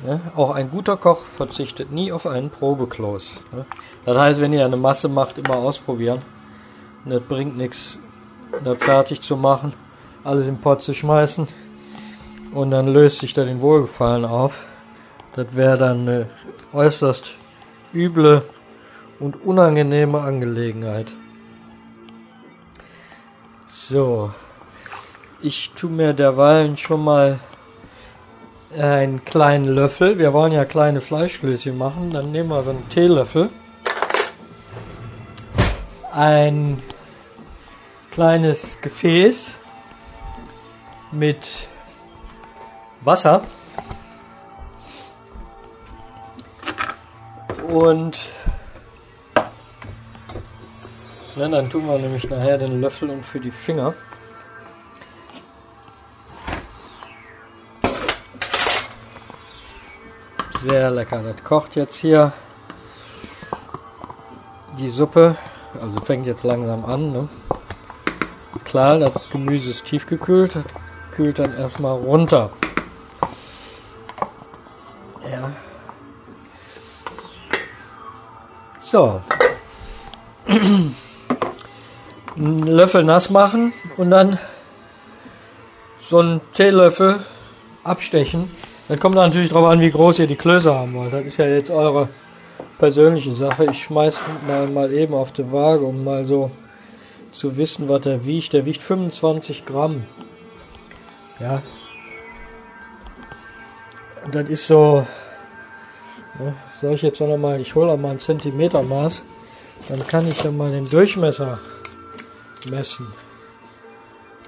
Ja, 0.07 0.21
auch 0.37 0.51
ein 0.51 0.71
guter 0.71 0.97
Koch 0.97 1.25
verzichtet 1.25 1.93
nie 1.93 2.13
auf 2.13 2.27
einen 2.27 2.51
Probeklos. 2.51 3.35
Ja. 3.57 3.65
Das 4.05 4.19
heißt, 4.19 4.41
wenn 4.41 4.53
ihr 4.53 4.65
eine 4.65 4.77
Masse 4.77 5.09
macht, 5.09 5.39
immer 5.39 5.57
ausprobieren. 5.57 6.23
Das 7.05 7.23
bringt 7.23 7.57
nichts, 7.57 7.99
das 8.63 8.79
fertig 8.79 9.23
zu 9.23 9.37
machen, 9.37 9.73
alles 10.23 10.47
im 10.47 10.59
Pott 10.59 10.83
zu 10.83 10.95
schmeißen 10.95 11.49
und 12.53 12.71
dann 12.71 12.89
löst 12.89 13.19
sich 13.19 13.35
da 13.35 13.45
den 13.45 13.61
Wohlgefallen 13.61 14.25
auf. 14.25 14.65
Das 15.35 15.47
wäre 15.53 15.79
dann 15.79 16.01
eine 16.03 16.31
äußerst 16.73 17.35
üble 17.93 18.43
und 19.19 19.45
unangenehme 19.45 20.21
Angelegenheit. 20.21 21.09
So, 23.67 24.31
ich 25.43 25.73
tue 25.77 25.91
mir 25.91 26.13
derweilen 26.13 26.77
schon 26.77 27.05
mal 27.05 27.41
einen 28.79 29.25
kleinen 29.25 29.67
Löffel. 29.67 30.19
Wir 30.19 30.33
wollen 30.33 30.53
ja 30.53 30.65
kleine 30.65 31.01
Fleischklößchen 31.01 31.77
machen. 31.77 32.11
Dann 32.13 32.33
nehmen 32.33 32.51
wir 32.51 32.63
so 32.63 32.71
einen 32.71 32.89
Teelöffel. 32.89 33.51
Ein 36.13 36.83
kleines 38.15 38.81
Gefäß 38.81 39.57
mit 41.11 41.69
Wasser. 43.01 43.43
Und 47.67 48.31
ne, 51.35 51.51
dann 51.51 51.69
tun 51.69 51.89
wir 51.89 51.99
nämlich 51.99 52.31
nachher 52.31 52.57
den 52.57 52.81
Löffel 52.81 53.11
und 53.11 53.27
für 53.27 53.41
die 53.41 53.51
Finger. 53.51 53.95
Sehr 60.63 60.91
lecker. 60.93 61.21
Das 61.21 61.43
kocht 61.43 61.75
jetzt 61.75 61.97
hier 61.97 62.33
die 64.79 64.91
Suppe. 64.91 65.37
Also 65.83 66.01
fängt 66.05 66.27
jetzt 66.27 66.45
langsam 66.45 66.85
an. 66.85 67.13
Ne? 67.13 67.29
Klar, 68.75 68.99
das 68.99 69.13
Gemüse 69.31 69.71
ist 69.71 69.85
tiefgekühlt. 69.85 70.57
Das 70.57 70.65
kühlt 71.15 71.39
dann 71.39 71.57
erstmal 71.57 71.97
runter. 71.97 72.51
Ja. 75.23 75.53
So. 78.81 79.21
Einen 80.49 80.97
Löffel 82.67 83.05
nass 83.05 83.31
machen 83.31 83.73
und 83.97 84.11
dann 84.11 84.41
so 86.03 86.19
einen 86.19 86.41
Teelöffel 86.55 87.21
abstechen. 87.85 88.51
Dann 88.89 88.99
kommt 88.99 89.15
natürlich 89.15 89.51
darauf 89.51 89.69
an, 89.69 89.79
wie 89.79 89.93
groß 89.93 90.19
ihr 90.19 90.27
die 90.27 90.35
Klöße 90.35 90.75
haben 90.75 90.95
wollt. 90.95 91.13
Das 91.13 91.25
ist 91.25 91.37
ja 91.37 91.47
jetzt 91.47 91.71
eure 91.71 92.09
persönliche 92.79 93.35
Sache. 93.35 93.67
Ich 93.67 93.85
schmeiß 93.85 94.19
mal, 94.49 94.67
mal 94.67 94.93
eben 94.93 95.15
auf 95.15 95.31
die 95.31 95.53
Waage, 95.53 95.85
um 95.85 96.03
mal 96.03 96.27
so 96.27 96.51
zu 97.35 97.57
wissen, 97.57 97.89
was 97.89 98.03
der 98.03 98.25
wiegt. 98.25 98.53
Der 98.53 98.65
wiegt 98.65 98.83
25 98.83 99.67
Gramm. 99.67 100.05
Ja. 101.41 101.63
Das 104.33 104.49
ist 104.49 104.67
so 104.67 105.05
Ne? 106.39 106.55
Soll 106.81 106.95
ich 106.95 107.03
jetzt 107.03 107.21
noch 107.21 107.37
mal, 107.37 107.61
ich 107.61 107.75
hole 107.75 107.97
mal 107.97 108.13
ein 108.13 108.21
Zentimeter 108.21 108.83
Maß, 108.83 109.23
dann 109.89 110.07
kann 110.07 110.27
ich 110.27 110.39
dann 110.39 110.57
mal 110.57 110.71
den 110.71 110.85
Durchmesser 110.85 111.59
messen. 112.71 113.07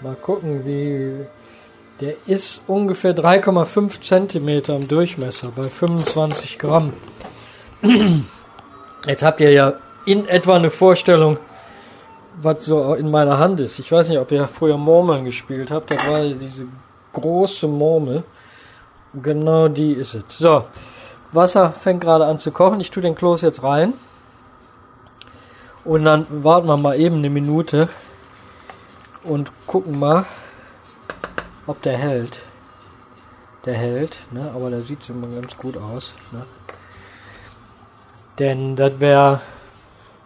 Mal 0.02 0.16
gucken, 0.16 0.66
wie 0.66 1.26
der 2.00 2.14
ist 2.26 2.60
ungefähr 2.66 3.16
3,5 3.16 4.02
Zentimeter 4.02 4.76
im 4.76 4.88
Durchmesser 4.88 5.50
bei 5.54 5.62
25 5.62 6.58
Gramm. 6.58 6.92
Jetzt 9.06 9.22
habt 9.22 9.40
ihr 9.40 9.52
ja 9.52 9.74
in 10.04 10.26
etwa 10.26 10.56
eine 10.56 10.70
Vorstellung, 10.70 11.38
was 12.42 12.64
so 12.64 12.94
in 12.94 13.10
meiner 13.10 13.38
Hand 13.38 13.60
ist. 13.60 13.78
Ich 13.78 13.90
weiß 13.90 14.08
nicht, 14.08 14.18
ob 14.18 14.30
ihr 14.30 14.46
früher 14.46 14.76
Murmeln 14.76 15.24
gespielt 15.24 15.70
habt. 15.70 15.90
Das 15.90 16.08
war 16.08 16.22
diese 16.22 16.66
große 17.12 17.66
Murmel. 17.66 18.24
Genau 19.14 19.68
die 19.68 19.92
ist 19.92 20.14
es. 20.14 20.24
So, 20.38 20.64
Wasser 21.32 21.72
fängt 21.72 22.02
gerade 22.02 22.26
an 22.26 22.38
zu 22.38 22.50
kochen. 22.50 22.80
Ich 22.80 22.90
tue 22.90 23.02
den 23.02 23.14
Kloß 23.14 23.40
jetzt 23.40 23.62
rein. 23.62 23.94
Und 25.84 26.04
dann 26.04 26.26
warten 26.28 26.66
wir 26.66 26.76
mal 26.76 26.98
eben 26.98 27.16
eine 27.16 27.30
Minute 27.30 27.88
und 29.22 29.50
gucken 29.66 29.98
mal, 29.98 30.26
ob 31.66 31.80
der 31.82 31.96
hält. 31.96 32.42
Der 33.64 33.74
hält, 33.74 34.16
ne? 34.30 34.50
aber 34.54 34.70
der 34.70 34.82
sieht 34.82 35.08
immer 35.08 35.28
ganz 35.28 35.56
gut 35.56 35.76
aus. 35.76 36.14
Ne? 36.32 36.44
Denn 38.38 38.76
das 38.76 39.00
wäre 39.00 39.40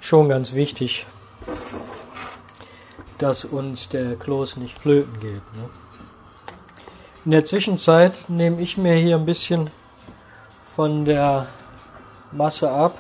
schon 0.01 0.29
ganz 0.29 0.55
wichtig, 0.55 1.07
dass 3.21 3.45
uns 3.45 3.89
der 3.91 4.17
Kloß 4.17 4.57
nicht 4.57 4.79
flöten 4.79 5.21
geht. 5.21 5.55
Ne? 5.55 5.69
In 7.27 7.33
der 7.33 7.45
Zwischenzeit 7.45 8.25
nehme 8.29 8.61
ich 8.63 8.79
mir 8.79 8.95
hier 8.95 9.17
ein 9.17 9.27
bisschen 9.27 9.71
von 10.75 11.05
der 11.05 11.47
Masse 12.33 12.71
ab, 12.71 12.99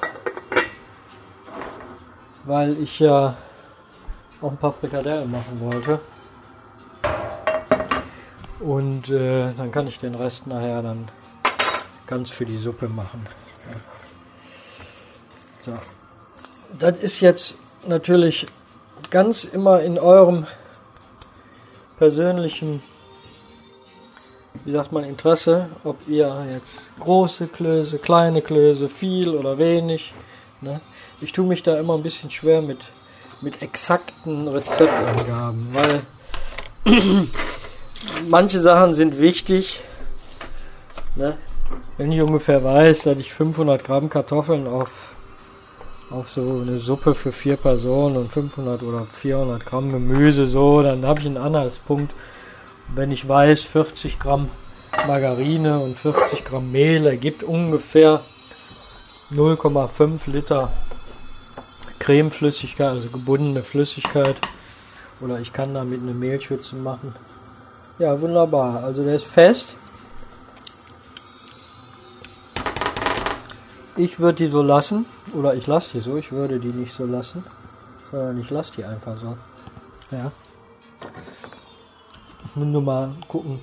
weil 2.44 2.76
ich 2.82 2.98
ja 2.98 3.34
auch 4.42 4.50
ein 4.50 4.58
paar 4.58 4.74
Frikadellen 4.74 5.30
machen 5.30 5.58
wollte. 5.60 6.00
Und 8.60 9.08
äh, 9.08 9.54
dann 9.54 9.72
kann 9.72 9.86
ich 9.86 9.98
den 9.98 10.14
Rest 10.14 10.46
nachher 10.46 10.82
dann 10.82 11.08
ganz 12.06 12.28
für 12.28 12.44
die 12.44 12.58
Suppe 12.58 12.88
machen. 12.88 13.26
So. 15.64 15.72
Das 16.78 16.98
ist 16.98 17.20
jetzt 17.20 17.56
natürlich 17.86 18.46
ganz 19.10 19.44
immer 19.44 19.80
in 19.80 19.98
eurem 19.98 20.46
persönlichen 21.98 22.82
wie 24.64 24.72
sagt 24.72 24.92
man, 24.92 25.04
Interesse, 25.04 25.68
ob 25.84 25.96
ihr 26.08 26.46
jetzt 26.52 26.82
große 26.98 27.46
Klöße, 27.46 27.98
kleine 27.98 28.42
Klöße, 28.42 28.88
viel 28.88 29.30
oder 29.30 29.58
wenig. 29.58 30.12
Ne? 30.60 30.80
Ich 31.20 31.32
tue 31.32 31.46
mich 31.46 31.62
da 31.62 31.78
immer 31.78 31.94
ein 31.94 32.02
bisschen 32.02 32.30
schwer 32.30 32.60
mit, 32.60 32.78
mit 33.40 33.62
exakten 33.62 34.48
Rezeptangaben, 34.48 35.68
weil 35.72 36.02
manche 38.28 38.60
Sachen 38.60 38.94
sind 38.94 39.20
wichtig. 39.20 39.80
Ne? 41.14 41.36
Wenn 41.96 42.12
ich 42.12 42.20
ungefähr 42.20 42.62
weiß, 42.62 43.04
dass 43.04 43.18
ich 43.18 43.32
500 43.32 43.84
Gramm 43.84 44.10
Kartoffeln 44.10 44.66
auf, 44.66 45.14
auf 46.10 46.28
so 46.28 46.60
eine 46.60 46.78
Suppe 46.78 47.14
für 47.14 47.32
vier 47.32 47.56
Personen 47.56 48.16
und 48.16 48.32
500 48.32 48.82
oder 48.82 49.06
400 49.06 49.64
Gramm 49.64 49.92
Gemüse 49.92 50.46
so, 50.46 50.82
dann 50.82 51.06
habe 51.06 51.20
ich 51.20 51.26
einen 51.26 51.36
Anhaltspunkt 51.36 52.12
wenn 52.94 53.12
ich 53.12 53.28
weiß, 53.28 53.62
40 53.62 54.18
Gramm 54.18 54.48
Margarine 55.06 55.78
und 55.78 55.98
40 55.98 56.44
Gramm 56.44 56.72
Mehl 56.72 57.06
ergibt 57.06 57.42
ungefähr 57.42 58.22
0,5 59.32 60.18
Liter 60.26 60.72
Cremeflüssigkeit, 61.98 62.88
also 62.88 63.08
gebundene 63.08 63.62
Flüssigkeit. 63.62 64.36
Oder 65.20 65.38
ich 65.38 65.52
kann 65.52 65.74
damit 65.74 66.00
eine 66.02 66.14
Mehlschütze 66.14 66.74
machen. 66.74 67.14
Ja, 67.98 68.18
wunderbar. 68.20 68.82
Also 68.82 69.04
der 69.04 69.16
ist 69.16 69.26
fest. 69.26 69.74
Ich 74.00 74.18
würde 74.18 74.44
die 74.44 74.46
so 74.46 74.62
lassen. 74.62 75.04
Oder 75.34 75.54
ich 75.54 75.66
lasse 75.66 75.90
die 75.92 76.00
so. 76.00 76.16
Ich 76.16 76.32
würde 76.32 76.58
die 76.58 76.68
nicht 76.68 76.94
so 76.94 77.04
lassen. 77.04 77.44
Sondern 78.10 78.40
ich 78.40 78.48
lasse 78.48 78.72
die 78.74 78.84
einfach 78.84 79.14
so. 79.18 79.36
Ja. 80.10 80.32
Ich 82.46 82.56
muss 82.56 82.66
nur 82.66 82.80
mal 82.80 83.14
gucken, 83.28 83.60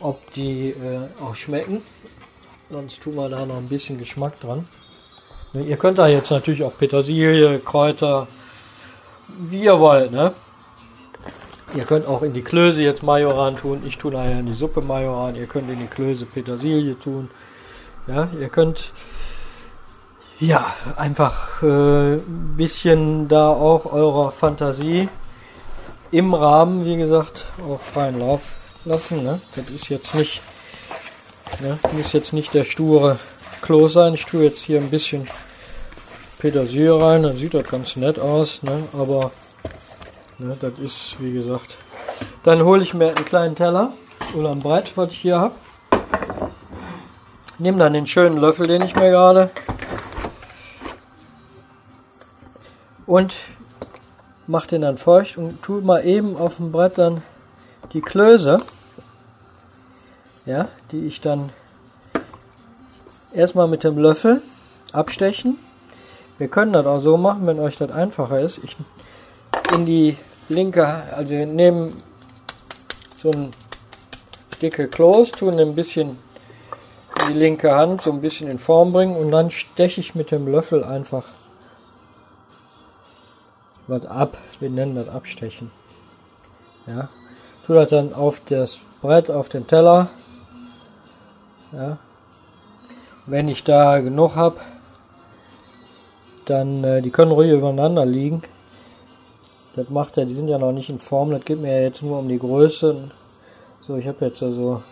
ob 0.00 0.32
die 0.32 0.70
äh, 0.70 1.08
auch 1.22 1.36
schmecken. 1.36 1.82
Sonst 2.68 3.00
tun 3.00 3.14
wir 3.14 3.28
da 3.28 3.46
noch 3.46 3.58
ein 3.58 3.68
bisschen 3.68 3.96
Geschmack 3.96 4.40
dran. 4.40 4.66
Ne, 5.52 5.62
ihr 5.62 5.76
könnt 5.76 5.98
da 5.98 6.08
jetzt 6.08 6.32
natürlich 6.32 6.64
auch 6.64 6.76
Petersilie, 6.76 7.60
Kräuter, 7.60 8.26
wie 9.38 9.62
ihr 9.62 9.78
wollt, 9.78 10.10
ne? 10.10 10.34
Ihr 11.76 11.84
könnt 11.84 12.08
auch 12.08 12.22
in 12.22 12.32
die 12.32 12.42
Klöße 12.42 12.82
jetzt 12.82 13.04
Majoran 13.04 13.56
tun. 13.56 13.82
Ich 13.86 13.98
tue 13.98 14.12
nachher 14.12 14.40
in 14.40 14.46
die 14.46 14.54
Suppe 14.54 14.80
Majoran. 14.80 15.36
Ihr 15.36 15.46
könnt 15.46 15.70
in 15.70 15.78
die 15.78 15.86
Klöße 15.86 16.26
Petersilie 16.26 16.98
tun. 16.98 17.30
Ja, 18.08 18.28
ihr 18.40 18.48
könnt 18.48 18.92
ja 20.40 20.64
einfach 20.96 21.62
äh, 21.62 22.14
ein 22.14 22.54
bisschen 22.56 23.28
da 23.28 23.48
auch 23.48 23.92
eurer 23.92 24.30
Fantasie 24.30 25.08
im 26.10 26.34
Rahmen, 26.34 26.84
wie 26.84 26.96
gesagt, 26.96 27.46
auch 27.68 27.80
freien 27.80 28.18
Lauf 28.18 28.40
lassen. 28.84 29.22
Ne? 29.24 29.40
Das 29.56 29.68
ist 29.70 29.88
jetzt 29.88 30.14
nicht, 30.14 30.40
ne? 31.60 31.78
muss 31.92 32.12
jetzt 32.12 32.32
nicht 32.32 32.54
der 32.54 32.64
sture 32.64 33.18
Klo 33.60 33.88
sein. 33.88 34.14
Ich 34.14 34.24
tue 34.24 34.44
jetzt 34.44 34.60
hier 34.60 34.78
ein 34.80 34.90
bisschen 34.90 35.28
Petersilie 36.38 37.00
rein, 37.00 37.24
dann 37.24 37.36
sieht 37.36 37.54
das 37.54 37.68
ganz 37.68 37.96
nett 37.96 38.18
aus, 38.18 38.62
ne? 38.62 38.84
aber 38.92 39.32
ne, 40.38 40.56
das 40.60 40.78
ist, 40.78 41.16
wie 41.18 41.32
gesagt. 41.32 41.76
Dann 42.44 42.62
hole 42.62 42.82
ich 42.82 42.94
mir 42.94 43.06
einen 43.06 43.24
kleinen 43.24 43.56
Teller 43.56 43.92
oder 44.34 44.52
ein 44.52 44.60
Brett, 44.60 44.92
was 44.94 45.10
ich 45.10 45.18
hier 45.18 45.40
habe. 45.40 45.54
Nehme 47.58 47.78
dann 47.78 47.92
den 47.92 48.06
schönen 48.06 48.36
Löffel, 48.36 48.68
den 48.68 48.82
ich 48.82 48.94
mir 48.94 49.10
gerade 49.10 49.50
und 53.08 53.34
mache 54.46 54.68
den 54.68 54.82
dann 54.82 54.98
feucht 54.98 55.38
und 55.38 55.62
tue 55.62 55.80
mal 55.80 56.04
eben 56.04 56.36
auf 56.36 56.56
dem 56.56 56.70
Brett 56.70 56.98
dann 56.98 57.22
die 57.92 58.02
Klöße, 58.02 58.58
ja, 60.44 60.68
die 60.92 61.06
ich 61.06 61.20
dann 61.20 61.50
erstmal 63.32 63.66
mit 63.66 63.82
dem 63.82 63.98
Löffel 63.98 64.42
abstechen. 64.92 65.58
Wir 66.36 66.48
können 66.48 66.74
das 66.74 66.86
auch 66.86 67.00
so 67.00 67.16
machen, 67.16 67.46
wenn 67.46 67.58
euch 67.58 67.78
das 67.78 67.90
einfacher 67.90 68.40
ist. 68.40 68.60
Ich 68.62 68.76
in 69.74 69.86
die 69.86 70.16
linke, 70.48 70.86
also 70.86 71.30
wir 71.30 71.46
nehmen 71.46 71.96
so 73.16 73.30
ein 73.30 73.52
dicke 74.60 74.86
Kloß, 74.86 75.32
tun 75.32 75.58
ein 75.58 75.74
bisschen 75.74 76.18
die 77.28 77.32
linke 77.32 77.74
Hand 77.74 78.02
so 78.02 78.12
ein 78.12 78.20
bisschen 78.20 78.50
in 78.50 78.58
Form 78.58 78.92
bringen 78.92 79.16
und 79.16 79.30
dann 79.30 79.50
steche 79.50 80.00
ich 80.00 80.14
mit 80.14 80.30
dem 80.30 80.46
Löffel 80.46 80.84
einfach 80.84 81.24
was 83.88 84.06
ab. 84.06 84.38
Wir 84.60 84.70
nennen 84.70 84.94
das 84.94 85.08
Abstechen. 85.08 85.70
Ja, 86.86 87.08
tu 87.66 87.74
das 87.74 87.88
dann 87.88 88.14
auf 88.14 88.40
das 88.48 88.78
Brett, 89.02 89.30
auf 89.30 89.48
den 89.48 89.66
Teller. 89.66 90.08
Ja, 91.72 91.98
wenn 93.26 93.48
ich 93.48 93.64
da 93.64 94.00
genug 94.00 94.36
habe, 94.36 94.56
dann 96.46 96.82
äh, 96.84 97.02
die 97.02 97.10
können 97.10 97.32
ruhig 97.32 97.50
übereinander 97.50 98.06
liegen. 98.06 98.42
Das 99.74 99.90
macht 99.90 100.16
ja, 100.16 100.24
die 100.24 100.34
sind 100.34 100.48
ja 100.48 100.58
noch 100.58 100.72
nicht 100.72 100.88
in 100.88 100.98
Form, 100.98 101.30
das 101.30 101.44
geht 101.44 101.60
mir 101.60 101.72
ja 101.76 101.82
jetzt 101.82 102.02
nur 102.02 102.18
um 102.18 102.28
die 102.28 102.38
Größe. 102.38 103.10
So, 103.82 103.96
ich 103.96 104.06
habe 104.06 104.24
jetzt 104.24 104.42
also 104.42 104.82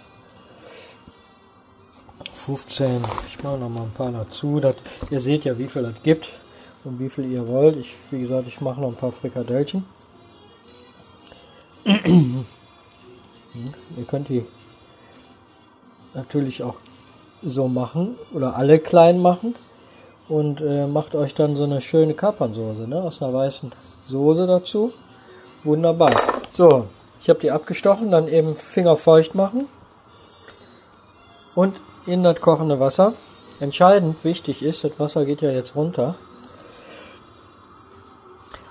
15, 2.35 3.03
ich 3.29 3.43
mache 3.43 3.59
noch 3.59 3.71
mal 3.71 3.83
ein 3.83 3.91
paar 3.93 4.13
dazu. 4.13 4.61
Das, 4.61 4.77
ihr 5.11 5.21
seht 5.21 5.45
ja, 5.45 5.59
wie 5.59 5.67
viel 5.67 5.83
das 5.83 6.03
gibt 6.03 6.29
und 6.87 7.01
wie 7.01 7.11
viel 7.11 7.31
ihr 7.31 7.47
wollt. 7.49 7.77
Ich, 7.77 7.97
wie 8.11 8.21
gesagt, 8.21 8.47
ich 8.47 8.61
mache 8.61 8.81
noch 8.81 8.89
ein 8.89 8.95
paar 8.95 9.13
Frikadellchen. 9.13 9.85
ihr 11.85 12.45
könnt 14.09 14.29
die 14.29 14.45
natürlich 16.15 16.63
auch 16.63 16.77
so 17.43 17.69
machen 17.69 18.15
oder 18.33 18.57
alle 18.57 18.79
klein 18.79 19.21
machen 19.21 19.55
und 20.29 20.61
äh, 20.61 20.87
macht 20.87 21.15
euch 21.15 21.35
dann 21.35 21.57
so 21.57 21.65
eine 21.65 21.81
schöne 21.81 22.15
Kapernsoße 22.15 22.89
ne, 22.89 23.03
aus 23.03 23.23
einer 23.23 23.35
weißen 23.35 23.71
Soße 24.09 24.47
dazu. 24.47 24.93
Wunderbar. 25.65 26.11
So, 26.55 26.87
ich 27.21 27.29
habe 27.29 27.41
die 27.41 27.51
abgestochen, 27.51 28.11
dann 28.11 28.29
eben 28.29 28.57
Finger 28.57 28.97
feucht 28.97 29.35
machen 29.35 29.67
und 31.55 31.81
in 32.07 32.23
das 32.23 32.41
kochende 32.41 32.79
Wasser. 32.81 33.13
Entscheidend 33.59 34.23
wichtig 34.23 34.63
ist, 34.63 34.85
das 34.85 34.99
Wasser 34.99 35.25
geht 35.25 35.41
ja 35.41 35.51
jetzt 35.51 35.75
runter. 35.75 36.15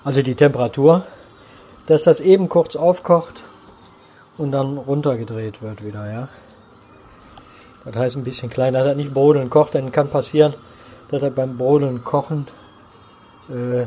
Also 0.06 0.22
die 0.22 0.36
Temperatur, 0.36 1.04
dass 1.88 2.04
das 2.04 2.20
eben 2.20 2.48
kurz 2.48 2.76
aufkocht 2.76 3.42
und 4.38 4.52
dann 4.52 4.78
runtergedreht 4.78 5.62
wird 5.62 5.84
wieder, 5.84 6.08
ja. 6.08 6.28
Das 7.84 7.96
heißt 7.96 8.16
ein 8.16 8.22
bisschen 8.22 8.48
kleiner, 8.48 8.78
dass 8.78 8.86
er 8.90 8.94
nicht 8.94 9.12
brodeln 9.12 9.50
kocht, 9.50 9.74
dann 9.74 9.90
kann 9.90 10.08
passieren, 10.08 10.54
dass 11.08 11.24
er 11.24 11.30
beim 11.30 11.58
Brodeln 11.58 12.04
kochen 12.04 12.46
äh, 13.48 13.86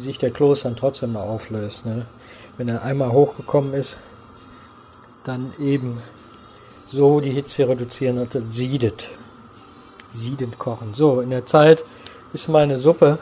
sich 0.00 0.18
der 0.18 0.32
Kloß 0.32 0.62
dann 0.62 0.74
trotzdem 0.74 1.12
noch 1.12 1.28
auflöst. 1.28 1.86
Ne? 1.86 2.06
Wenn 2.56 2.68
er 2.68 2.82
einmal 2.82 3.12
hochgekommen 3.12 3.72
ist, 3.74 3.98
dann 5.22 5.52
eben 5.60 6.02
so 6.88 7.20
die 7.20 7.30
Hitze 7.30 7.68
reduzieren 7.68 8.18
und 8.18 8.34
das 8.34 8.42
siedet. 8.50 9.06
Siedend 10.12 10.58
kochen. 10.58 10.94
So, 10.94 11.20
in 11.20 11.30
der 11.30 11.46
Zeit 11.46 11.84
ist 12.32 12.48
meine 12.48 12.80
Suppe, 12.80 13.20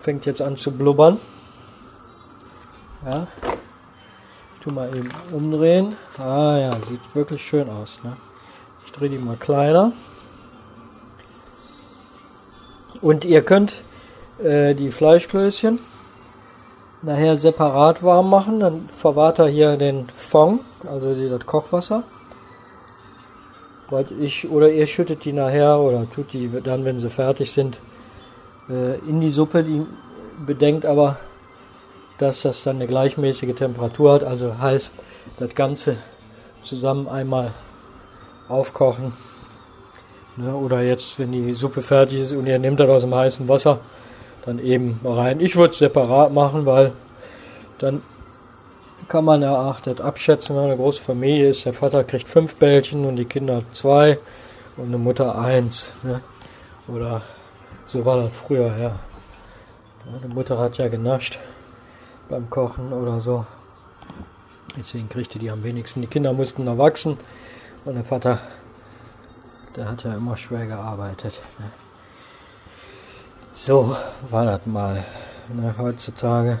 fängt 0.00 0.26
jetzt 0.26 0.42
an 0.42 0.56
zu 0.56 0.72
blubbern. 0.72 1.18
Ja. 3.04 3.26
Ich 4.54 4.64
tu 4.64 4.70
mal 4.70 4.94
eben 4.94 5.08
umdrehen. 5.32 5.96
Ah 6.18 6.56
ja, 6.58 6.72
sieht 6.88 7.00
wirklich 7.14 7.42
schön 7.42 7.68
aus. 7.70 7.98
Ne? 8.02 8.16
Ich 8.84 8.92
drehe 8.92 9.08
die 9.08 9.18
mal 9.18 9.36
kleiner. 9.36 9.92
Und 13.00 13.24
ihr 13.24 13.42
könnt 13.42 13.72
äh, 14.42 14.74
die 14.74 14.90
Fleischklößchen 14.90 15.78
nachher 17.02 17.36
separat 17.36 18.02
warm 18.02 18.28
machen. 18.28 18.60
Dann 18.60 18.88
verwahrt 18.98 19.38
er 19.38 19.48
hier 19.48 19.76
den 19.76 20.08
Fond, 20.16 20.60
also 20.86 21.14
das 21.14 21.46
Kochwasser. 21.46 22.02
Ich, 24.20 24.48
oder 24.48 24.70
ihr 24.70 24.86
schüttet 24.86 25.24
die 25.24 25.32
nachher 25.32 25.80
oder 25.80 26.06
tut 26.14 26.32
die 26.32 26.48
dann, 26.62 26.84
wenn 26.84 27.00
sie 27.00 27.10
fertig 27.10 27.50
sind, 27.52 27.78
äh, 28.70 28.98
in 29.08 29.20
die 29.20 29.30
Suppe. 29.30 29.62
Die 29.62 29.84
bedenkt 30.46 30.86
aber, 30.86 31.18
dass 32.18 32.42
das 32.42 32.62
dann 32.62 32.76
eine 32.76 32.86
gleichmäßige 32.86 33.54
Temperatur 33.54 34.12
hat. 34.14 34.24
Also 34.24 34.58
heißt, 34.58 34.92
das 35.38 35.54
Ganze 35.54 35.96
zusammen 36.62 37.08
einmal 37.08 37.52
aufkochen. 38.48 39.12
Ne, 40.36 40.54
oder 40.54 40.82
jetzt, 40.82 41.18
wenn 41.18 41.32
die 41.32 41.52
Suppe 41.54 41.82
fertig 41.82 42.20
ist 42.20 42.32
und 42.32 42.46
ihr 42.46 42.58
nehmt 42.58 42.80
das 42.80 42.88
aus 42.88 43.02
dem 43.02 43.14
heißen 43.14 43.48
Wasser, 43.48 43.80
dann 44.44 44.58
eben 44.58 45.00
rein. 45.04 45.40
Ich 45.40 45.56
würde 45.56 45.72
es 45.72 45.78
separat 45.78 46.32
machen, 46.32 46.66
weil 46.66 46.92
dann 47.78 48.02
kann 49.08 49.24
man 49.24 49.40
das 49.40 50.00
abschätzen, 50.00 50.54
wenn 50.54 50.64
eine 50.64 50.76
große 50.76 51.02
Familie 51.02 51.50
ist. 51.50 51.64
Der 51.64 51.72
Vater 51.72 52.04
kriegt 52.04 52.28
fünf 52.28 52.54
Bällchen 52.54 53.04
und 53.06 53.16
die 53.16 53.24
Kinder 53.24 53.62
zwei 53.72 54.18
und 54.76 54.86
eine 54.86 54.98
Mutter 54.98 55.36
eins. 55.36 55.92
Ne? 56.02 56.20
Oder 56.86 57.22
so 57.90 58.04
war 58.04 58.22
das 58.22 58.36
früher, 58.36 58.76
ja. 58.76 58.98
Die 60.22 60.28
Mutter 60.28 60.56
hat 60.58 60.78
ja 60.78 60.86
genascht 60.86 61.40
beim 62.28 62.48
Kochen 62.48 62.92
oder 62.92 63.20
so. 63.20 63.44
Deswegen 64.76 65.08
kriegte 65.08 65.40
die 65.40 65.50
am 65.50 65.64
wenigsten. 65.64 66.00
Die 66.00 66.06
Kinder 66.06 66.32
mussten 66.32 66.64
noch 66.64 66.78
wachsen 66.78 67.18
und 67.84 67.94
der 67.94 68.04
Vater, 68.04 68.38
der 69.74 69.88
hat 69.88 70.04
ja 70.04 70.14
immer 70.14 70.36
schwer 70.36 70.66
gearbeitet. 70.66 71.40
Ne? 71.58 71.70
So 73.54 73.96
war 74.30 74.44
das 74.44 74.64
mal. 74.66 75.04
Ne, 75.48 75.74
heutzutage 75.76 76.60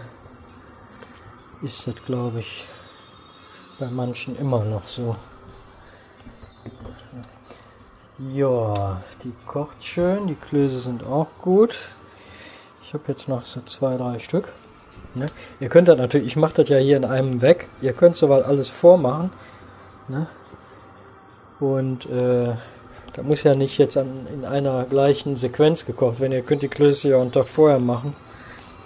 ist 1.62 1.86
das, 1.86 1.94
glaube 2.04 2.40
ich, 2.40 2.64
bei 3.78 3.86
manchen 3.86 4.36
immer 4.36 4.64
noch 4.64 4.82
so. 4.82 5.14
Ja, 8.28 9.00
die 9.24 9.32
kocht 9.46 9.82
schön, 9.82 10.26
die 10.26 10.34
Klöße 10.34 10.80
sind 10.80 11.04
auch 11.04 11.28
gut. 11.40 11.78
Ich 12.82 12.92
habe 12.92 13.04
jetzt 13.08 13.28
noch 13.28 13.46
so 13.46 13.62
zwei, 13.62 13.96
drei 13.96 14.18
Stück. 14.18 14.52
Ne? 15.14 15.24
Ihr 15.58 15.70
könnt 15.70 15.88
das 15.88 15.96
natürlich, 15.96 16.26
ich 16.26 16.36
mache 16.36 16.52
das 16.56 16.68
ja 16.68 16.76
hier 16.76 16.98
in 16.98 17.06
einem 17.06 17.40
weg. 17.40 17.68
Ihr 17.80 17.94
könnt 17.94 18.16
soweit 18.16 18.44
alles 18.44 18.68
vormachen. 18.68 19.30
Ne? 20.08 20.26
Und 21.60 22.04
äh, 22.10 22.52
da 23.14 23.22
muss 23.22 23.42
ja 23.42 23.54
nicht 23.54 23.78
jetzt 23.78 23.96
an, 23.96 24.26
in 24.34 24.44
einer 24.44 24.84
gleichen 24.84 25.36
Sequenz 25.36 25.86
gekocht 25.86 26.20
werden. 26.20 26.32
Ihr 26.32 26.42
könnt 26.42 26.60
die 26.60 26.68
Klöße 26.68 27.08
ja 27.08 27.20
einen 27.22 27.32
Tag 27.32 27.48
vorher 27.48 27.78
machen 27.78 28.14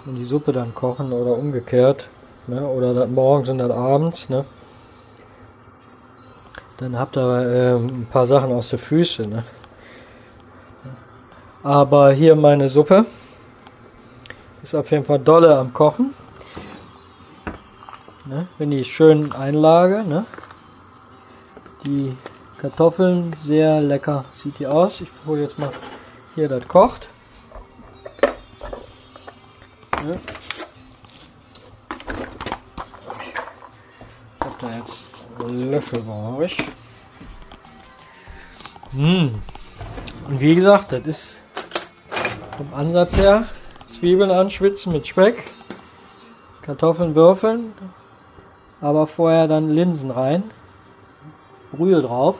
und 0.05 0.15
die 0.15 0.25
Suppe 0.25 0.53
dann 0.53 0.73
kochen 0.73 1.11
oder 1.11 1.37
umgekehrt. 1.37 2.07
Ne? 2.47 2.65
Oder 2.65 2.93
das 2.93 3.09
morgens 3.09 3.49
und 3.49 3.57
dann 3.57 3.71
abends. 3.71 4.29
Ne? 4.29 4.45
Dann 6.77 6.99
habt 6.99 7.15
ihr 7.17 7.21
äh, 7.21 7.75
ein 7.75 8.07
paar 8.11 8.27
Sachen 8.27 8.51
aus 8.51 8.69
der 8.69 8.79
Füße. 8.79 9.27
Ne? 9.27 9.43
Aber 11.63 12.11
hier 12.11 12.35
meine 12.35 12.67
Suppe 12.67 13.05
ist 14.61 14.75
auf 14.75 14.91
jeden 14.91 15.05
Fall 15.05 15.19
dolle 15.19 15.57
am 15.57 15.73
Kochen. 15.73 16.13
Ne? 18.25 18.47
Wenn 18.57 18.71
die 18.71 18.83
schön 18.83 19.31
einlage, 19.31 20.03
ne? 20.03 20.25
die 21.85 22.17
Kartoffeln, 22.57 23.35
sehr 23.43 23.79
lecker 23.79 24.25
sieht 24.35 24.59
die 24.59 24.67
aus. 24.67 25.01
Ich 25.01 25.09
hole 25.25 25.43
jetzt 25.43 25.57
mal 25.57 25.69
hier, 26.33 26.49
das 26.49 26.67
kocht. 26.67 27.07
Ne? 30.03 30.11
Ich 34.39 34.45
hab 34.45 34.59
da 34.59 34.67
jetzt 34.77 35.04
Löffel 35.47 36.01
brauche 36.01 36.45
ich. 36.45 36.57
Hm. 38.91 39.41
Und 40.27 40.39
wie 40.39 40.55
gesagt, 40.55 40.91
das 40.91 41.05
ist 41.05 41.39
vom 42.57 42.73
Ansatz 42.73 43.15
her 43.17 43.47
Zwiebeln 43.91 44.31
anschwitzen 44.31 44.91
mit 44.91 45.07
Speck, 45.07 45.45
Kartoffeln 46.61 47.15
würfeln, 47.15 47.73
aber 48.81 49.07
vorher 49.07 49.47
dann 49.47 49.69
Linsen 49.69 50.11
rein, 50.11 50.43
Brühe 51.71 52.01
drauf. 52.01 52.37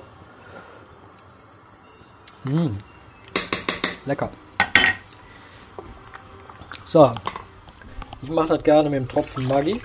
Mmh. 2.44 2.72
Lecker. 4.06 4.30
So, 6.88 7.12
ich 8.22 8.30
mache 8.30 8.50
das 8.50 8.64
gerne 8.64 8.90
mit 8.90 9.00
dem 9.00 9.08
Tropfen 9.08 9.48
Maggi. 9.48 9.82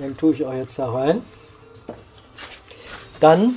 Den 0.00 0.16
tue 0.16 0.32
ich 0.32 0.44
auch 0.44 0.54
jetzt 0.54 0.78
da 0.78 0.90
rein. 0.90 1.22
Dann, 3.20 3.56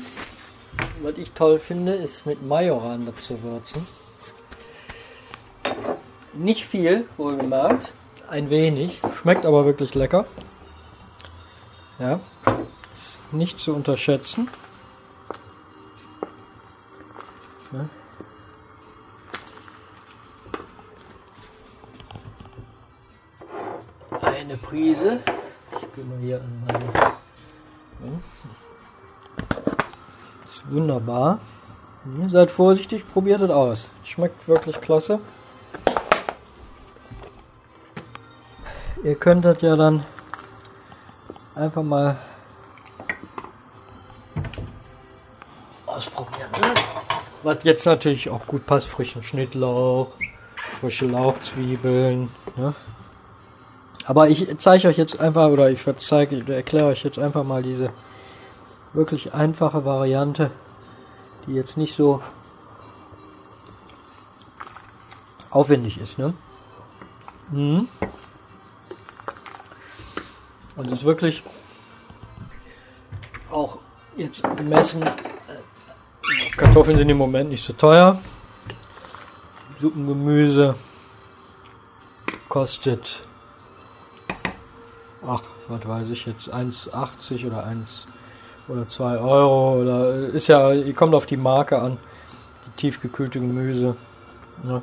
was 1.01 1.17
ich 1.17 1.31
toll 1.31 1.59
finde, 1.59 1.93
ist 1.93 2.25
mit 2.25 2.45
Majoran 2.45 3.05
dazu 3.05 3.41
würzen. 3.41 3.85
Nicht 6.33 6.65
viel, 6.65 7.07
wohlgemerkt. 7.17 7.93
Ein 8.29 8.49
wenig. 8.49 9.01
Schmeckt 9.13 9.45
aber 9.45 9.65
wirklich 9.65 9.95
lecker. 9.95 10.25
Ja. 11.99 12.19
Nicht 13.31 13.59
zu 13.59 13.73
unterschätzen. 13.73 14.49
Ist 31.05 31.07
wunderbar. 31.07 31.39
Seid 32.29 32.51
vorsichtig, 32.51 33.03
probiert 33.11 33.41
es 33.41 33.49
aus. 33.51 33.89
Schmeckt 34.03 34.47
wirklich 34.47 34.79
klasse. 34.81 35.19
Ihr 39.03 39.15
könntet 39.15 39.61
ja 39.61 39.75
dann 39.75 40.03
einfach 41.53 41.83
mal 41.83 42.17
ausprobieren. 45.85 46.49
Ne? 46.59 46.73
Was 47.43 47.63
jetzt 47.63 47.85
natürlich 47.85 48.29
auch 48.29 48.47
gut 48.47 48.65
passt, 48.65 48.87
frischen 48.87 49.21
Schnittlauch, 49.21 50.09
frische 50.79 51.05
Lauchzwiebeln. 51.05 52.29
Ne? 52.55 52.73
Aber 54.05 54.29
ich 54.29 54.47
zeige 54.59 54.87
euch 54.87 54.97
jetzt 54.97 55.19
einfach, 55.19 55.49
oder 55.49 55.69
ich 55.69 55.85
erkläre 55.85 56.87
euch 56.87 57.03
jetzt 57.03 57.19
einfach 57.19 57.43
mal 57.43 57.61
diese 57.61 57.91
wirklich 58.93 59.33
einfache 59.33 59.85
Variante, 59.85 60.51
die 61.47 61.53
jetzt 61.53 61.77
nicht 61.77 61.95
so 61.95 62.21
aufwendig 65.49 65.99
ist. 65.99 66.17
Ne? 66.17 66.33
Mhm. 67.51 67.87
Und 70.75 70.87
es 70.87 70.93
ist 70.93 71.03
wirklich 71.05 71.43
auch 73.49 73.77
jetzt 74.17 74.43
gemessen, 74.57 75.01
äh, 75.03 75.13
Kartoffeln 76.57 76.97
sind 76.97 77.09
im 77.09 77.17
Moment 77.17 77.49
nicht 77.49 77.63
so 77.63 77.73
teuer. 77.73 78.19
Suppengemüse 79.79 80.75
kostet, 82.49 83.23
ach, 85.25 85.43
was 85.67 85.87
weiß 85.87 86.09
ich 86.09 86.25
jetzt, 86.25 86.53
1,80 86.53 87.47
oder 87.47 87.65
1 87.65 88.07
oder 88.67 88.87
2 88.87 89.17
Euro 89.17 89.81
oder 89.81 90.15
ist 90.29 90.47
ja, 90.47 90.71
kommt 90.93 91.13
auf 91.13 91.25
die 91.25 91.37
Marke 91.37 91.79
an, 91.79 91.97
die 92.65 92.71
tiefgekühlte 92.77 93.39
Gemüse. 93.39 93.95
Ne? 94.63 94.81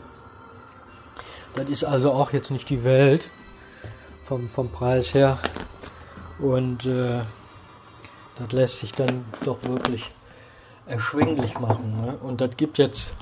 Das 1.55 1.69
ist 1.69 1.85
also 1.85 2.13
auch 2.13 2.33
jetzt 2.33 2.51
nicht 2.51 2.71
die 2.71 2.85
Welt 2.85 3.29
vom, 4.25 4.49
vom 4.49 4.71
Preis 4.71 5.15
her. 5.15 5.39
Und 6.39 6.87
äh, 6.87 7.21
das 8.39 8.53
lässt 8.53 8.79
sich 8.79 8.93
dann 8.93 9.25
doch 9.45 9.63
wirklich 9.63 10.11
erschwinglich 10.87 11.59
machen. 11.59 12.05
Ne? 12.05 12.17
Und 12.17 12.41
das 12.41 12.57
gibt 12.57 12.79
jetzt 12.79 13.15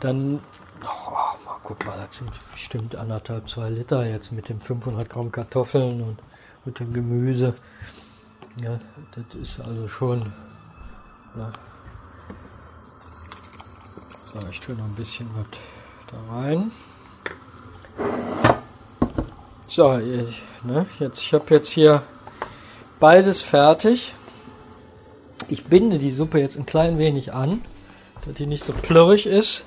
dann, 0.00 0.40
oh, 0.82 1.10
mal 1.44 1.56
guck 1.62 1.84
mal, 1.84 1.96
das 1.98 2.16
sind 2.16 2.30
bestimmt 2.52 2.96
anderthalb, 2.96 3.48
zwei 3.48 3.70
Liter 3.70 4.06
jetzt 4.06 4.32
mit 4.32 4.48
den 4.48 4.60
500 4.60 5.08
Gramm 5.08 5.30
Kartoffeln 5.30 6.02
und 6.02 6.18
mit 6.64 6.80
dem 6.80 6.92
Gemüse. 6.92 7.54
Ja, 8.62 8.80
das 9.14 9.34
ist 9.34 9.60
also 9.60 9.86
schon. 9.86 10.32
Ja. 11.36 11.52
So, 14.32 14.38
ich 14.50 14.60
tue 14.60 14.74
noch 14.74 14.84
ein 14.84 14.94
bisschen 14.94 15.28
was 15.34 15.46
da 16.10 16.34
rein. 16.34 16.70
So, 19.66 19.98
ich, 19.98 20.42
ne, 20.62 20.86
jetzt, 20.98 21.20
ich 21.20 21.34
habe 21.34 21.52
jetzt 21.52 21.68
hier 21.68 22.02
beides 22.98 23.42
fertig. 23.42 24.14
Ich 25.48 25.64
binde 25.64 25.98
die 25.98 26.10
Suppe 26.10 26.38
jetzt 26.38 26.56
ein 26.56 26.64
klein 26.64 26.98
wenig 26.98 27.34
an, 27.34 27.62
dass 28.24 28.34
die 28.34 28.46
nicht 28.46 28.64
so 28.64 28.72
plörrig 28.72 29.26
ist. 29.26 29.64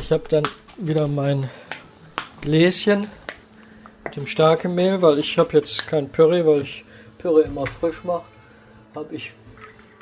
Ich 0.00 0.10
habe 0.10 0.26
dann 0.30 0.48
wieder 0.78 1.06
mein 1.06 1.50
Gläschen 2.40 3.08
mit 4.04 4.16
dem 4.16 4.26
starken 4.26 4.74
Mehl, 4.74 5.02
weil 5.02 5.18
ich 5.18 5.38
habe 5.38 5.52
jetzt 5.52 5.86
kein 5.86 6.08
Püree, 6.08 6.46
weil 6.46 6.62
ich 6.62 6.84
Püree 7.20 7.42
immer 7.42 7.66
frisch 7.66 8.02
mache. 8.04 8.24
Habe 8.94 9.14
ich 9.14 9.32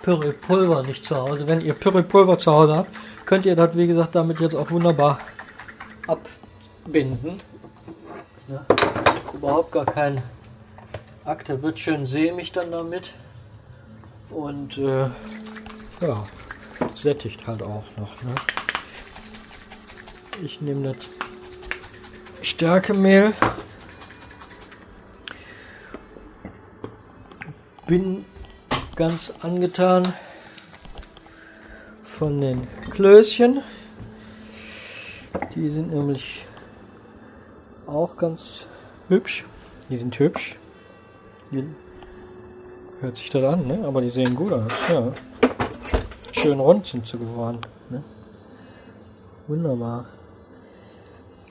Püree-Pulver 0.03 0.83
nicht 0.85 1.05
zu 1.05 1.17
Hause. 1.17 1.47
Wenn 1.47 1.61
ihr 1.61 1.75
Püree-Pulver 1.75 2.39
zu 2.39 2.53
Hause 2.53 2.77
habt, 2.77 2.91
könnt 3.27 3.47
ihr 3.47 3.57
das, 3.57 3.77
wie 3.77 3.87
gesagt, 3.87 4.15
damit 4.15 4.41
jetzt 4.41 4.55
auch 4.55 4.71
wunderbar 4.71 5.19
abbinden. 6.07 7.41
Ja, 8.47 8.65
ist 9.27 9.35
überhaupt 9.35 9.73
gar 9.73 9.85
kein 9.85 10.23
Akte 11.29 11.63
wird 11.63 11.79
schön 11.79 12.07
sämig 12.07 12.53
dann 12.53 12.71
damit. 12.71 13.13
Und 14.31 14.79
äh, 14.79 15.11
ja, 16.01 16.27
sättigt 16.95 17.47
halt 17.47 17.63
auch 17.63 17.85
noch. 17.99 18.23
Ne? 18.23 18.35
Ich 20.43 20.63
nehme 20.63 20.95
das 20.95 21.09
Stärkemehl. 22.41 23.35
Bin 27.89 28.27
ganz 28.97 29.33
angetan 29.41 30.13
von 32.05 32.39
den 32.39 32.69
Klößchen. 32.91 33.63
Die 35.55 35.71
sind 35.71 35.89
nämlich 35.89 36.45
auch 37.87 38.19
ganz 38.19 38.67
hübsch. 39.09 39.47
Die 39.89 39.97
sind 39.97 40.19
hübsch. 40.19 40.59
Die 41.51 41.65
hört 43.01 43.17
sich 43.17 43.31
das 43.31 43.43
an, 43.43 43.67
ne? 43.67 43.83
Aber 43.87 44.03
die 44.03 44.11
sehen 44.11 44.35
gut 44.35 44.53
aus, 44.53 44.71
ja. 44.93 45.11
Schön 46.33 46.61
rund 46.61 46.87
sind 46.87 47.07
sie 47.07 47.17
geworden. 47.17 47.63
Ne? 47.89 48.05
Wunderbar. 49.47 50.05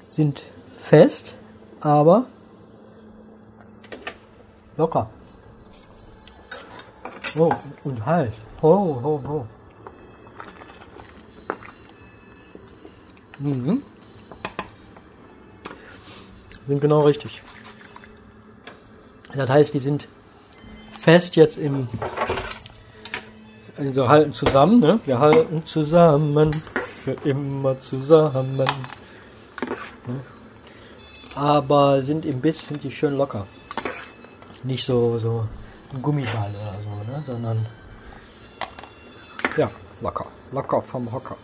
Sind 0.08 0.44
fest, 0.78 1.36
aber 1.80 2.28
locker. 4.78 5.10
Oh, 7.38 7.54
und 7.84 8.06
heiß. 8.06 8.34
Oh, 8.62 9.00
oh, 9.04 9.22
oh. 9.28 9.46
Mhm. 13.40 13.84
Sind 16.68 16.82
genau 16.82 17.02
richtig. 17.02 17.42
Das 19.34 19.50
heißt, 19.50 19.74
die 19.74 19.80
sind 19.80 20.08
fest 21.00 21.36
jetzt 21.36 21.58
im, 21.58 21.88
also 23.78 24.10
halten 24.10 24.34
zusammen, 24.34 24.80
ne? 24.80 25.00
Wir 25.06 25.20
halten 25.20 25.64
zusammen, 25.66 26.52
für 27.04 27.12
immer 27.24 27.80
zusammen. 27.80 28.58
Ne? 28.58 28.66
Aber 31.36 32.02
sind 32.02 32.26
im 32.26 32.42
Biss 32.42 32.68
sind 32.68 32.84
die 32.84 32.92
schön 32.92 33.16
locker. 33.16 33.46
Nicht 34.64 34.84
so, 34.84 35.20
so 35.20 35.48
ein 35.94 36.02
Gummiball 36.02 36.50
oder 36.50 36.74
so, 36.84 36.87
ne? 37.18 37.24
Sondern 37.26 37.66
ja, 39.58 39.70
locker. 40.02 40.26
Locker 40.52 40.82
vom 40.82 41.12
Hocker. 41.12 41.36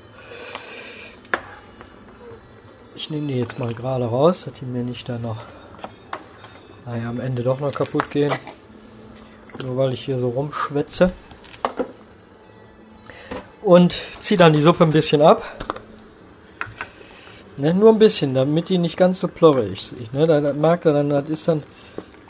Ich 2.95 3.09
nehme 3.09 3.27
die 3.27 3.39
jetzt 3.39 3.59
mal 3.59 3.73
gerade 3.73 4.05
raus, 4.05 4.45
dass 4.45 4.53
die 4.53 4.65
mir 4.65 4.83
nicht 4.83 5.09
da 5.09 5.17
noch 5.17 5.43
naja, 6.85 7.09
am 7.09 7.19
Ende 7.19 7.43
doch 7.43 7.59
noch 7.59 7.73
kaputt 7.73 8.09
gehen. 8.11 8.31
Nur 9.63 9.77
weil 9.77 9.93
ich 9.93 10.05
hier 10.05 10.19
so 10.19 10.29
rumschwätze. 10.29 11.11
Und 13.61 14.01
ziehe 14.21 14.37
dann 14.37 14.53
die 14.53 14.61
Suppe 14.61 14.83
ein 14.83 14.91
bisschen 14.91 15.21
ab. 15.21 15.43
Ne, 17.55 17.73
nur 17.73 17.91
ein 17.91 17.99
bisschen, 17.99 18.33
damit 18.33 18.69
die 18.69 18.77
nicht 18.77 18.97
ganz 18.97 19.19
so 19.19 19.27
plorrig 19.27 19.91
ist. 19.93 20.13
Ne? 20.13 20.27
Das, 20.27 20.57
mag 20.57 20.85
er 20.85 20.93
dann, 20.93 21.09
das 21.09 21.29
ist 21.29 21.47
dann 21.47 21.63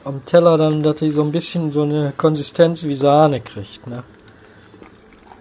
am 0.06 0.26
Teller 0.26 0.58
dann, 0.58 0.84
dass 0.84 0.97
die 0.97 1.12
so 1.12 1.24
ein 1.24 1.32
bisschen 1.32 1.72
so 1.72 1.84
eine 1.84 2.14
Konsistenz 2.18 2.84
wie 2.84 2.95
Sahne 2.95 3.41
kriegt. 3.41 3.88
Ne? 3.88 4.04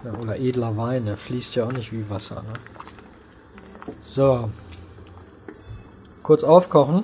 Ja, 0.03 0.13
oder 0.19 0.37
edler 0.37 0.75
Wein, 0.77 1.05
der 1.05 1.17
fließt 1.17 1.55
ja 1.55 1.65
auch 1.65 1.71
nicht 1.71 1.91
wie 1.91 2.09
Wasser. 2.09 2.43
Ne? 2.43 2.53
So. 4.01 4.49
Kurz 6.21 6.43
aufkochen. 6.43 7.03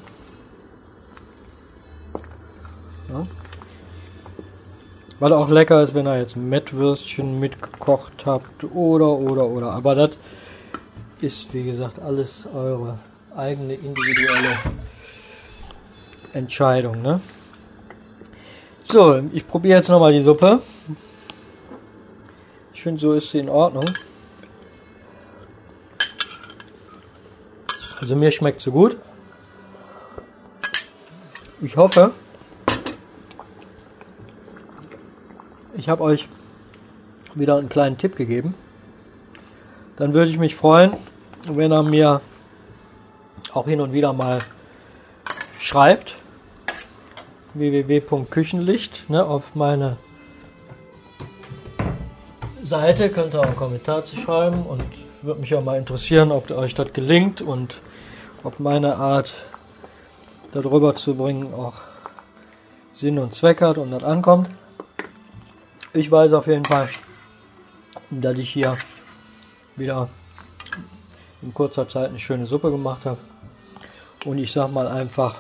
Ja. 3.10 3.26
Was 5.20 5.32
auch 5.34 5.49
lecker 5.49 5.82
ist, 5.84 5.93
wenn 5.93 6.07
ihr 6.07 6.18
jetzt 6.18 6.38
Mettwürstchen 6.38 7.39
mitgekocht 7.39 8.26
habt 8.26 8.64
oder, 8.64 9.10
oder, 9.10 9.45
oder. 9.47 9.72
Aber 9.72 9.95
das 9.95 10.12
ist, 11.20 11.53
wie 11.53 11.66
gesagt, 11.66 11.99
alles 11.99 12.47
eure 12.53 12.99
eigene 13.36 13.74
individuelle 13.74 14.57
Entscheidung, 16.34 17.01
ne? 17.01 17.20
So, 18.92 19.22
ich 19.34 19.48
probiere 19.48 19.78
jetzt 19.78 19.90
nochmal 19.90 20.14
die 20.14 20.24
Suppe. 20.24 20.64
Ich 22.74 22.82
finde, 22.82 23.00
so 23.00 23.14
ist 23.14 23.30
sie 23.30 23.38
in 23.38 23.48
Ordnung. 23.48 23.86
Also 28.02 28.16
mir 28.16 28.32
schmeckt 28.32 28.62
sie 28.62 28.72
gut. 28.72 28.98
Ich 31.62 31.78
hoffe, 31.78 32.14
ich 35.78 35.88
habe 35.88 36.02
euch 36.02 36.28
wieder 37.36 37.58
einen 37.58 37.70
kleinen 37.70 38.00
Tipp 38.00 38.16
gegeben. 38.16 38.56
Dann 39.98 40.16
würde 40.16 40.32
ich 40.32 40.40
mich 40.40 40.56
freuen, 40.56 40.94
wenn 41.48 41.72
er 41.72 41.84
mir 41.84 42.22
auch 43.54 43.68
hin 43.68 43.82
und 43.82 43.94
wieder 43.94 44.14
mal 44.14 44.40
schreibt. 45.60 46.16
www.küchenlicht 47.54 49.10
ne, 49.10 49.26
auf 49.26 49.56
meine 49.56 49.97
Seite 52.64 53.10
könnt 53.10 53.34
ihr 53.34 53.39
auch 53.39 53.45
einen 53.45 53.56
Kommentar 53.56 54.06
zu 54.06 54.16
schreiben 54.16 54.64
und 54.64 54.84
würde 55.22 55.41
mich 55.41 55.54
auch 55.56 55.64
mal 55.64 55.78
interessieren, 55.78 56.32
ob 56.32 56.52
euch 56.52 56.76
das 56.76 56.93
gelingt 56.93 57.41
und 57.41 57.82
ob 58.43 58.60
meine 58.60 58.95
Art 58.95 59.34
darüber 60.52 60.95
zu 60.95 61.16
bringen 61.16 61.54
auch 61.54 61.76
Sinn 62.93 63.18
und 63.18 63.34
Zweck 63.34 63.62
hat 63.62 63.78
und 63.78 63.91
das 63.91 64.04
ankommt. 64.04 64.50
Ich 65.93 66.12
weiß 66.12 66.34
auf 66.34 66.47
jeden 66.47 66.66
Fall, 66.66 66.89
dass 68.12 68.38
ich 68.38 68.52
hier 68.52 68.78
wieder 69.76 70.10
in 71.41 71.54
kurzer 71.54 71.88
Zeit 71.88 72.10
eine 72.10 72.20
schöne 72.20 72.45
Suppe 72.45 72.72
gemacht 72.72 73.06
habe. 73.06 73.20
Und 74.26 74.38
ich 74.38 74.52
sage 74.52 74.74
mal 74.74 74.88
einfach, 74.88 75.36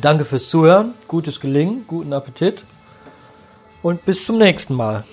danke 0.00 0.24
fürs 0.24 0.48
Zuhören, 0.48 0.94
gutes 1.08 1.40
Gelingen, 1.40 1.84
guten 1.86 2.12
Appetit 2.12 2.64
und 3.82 4.04
bis 4.04 4.24
zum 4.24 4.38
nächsten 4.38 4.74
Mal. 4.74 5.04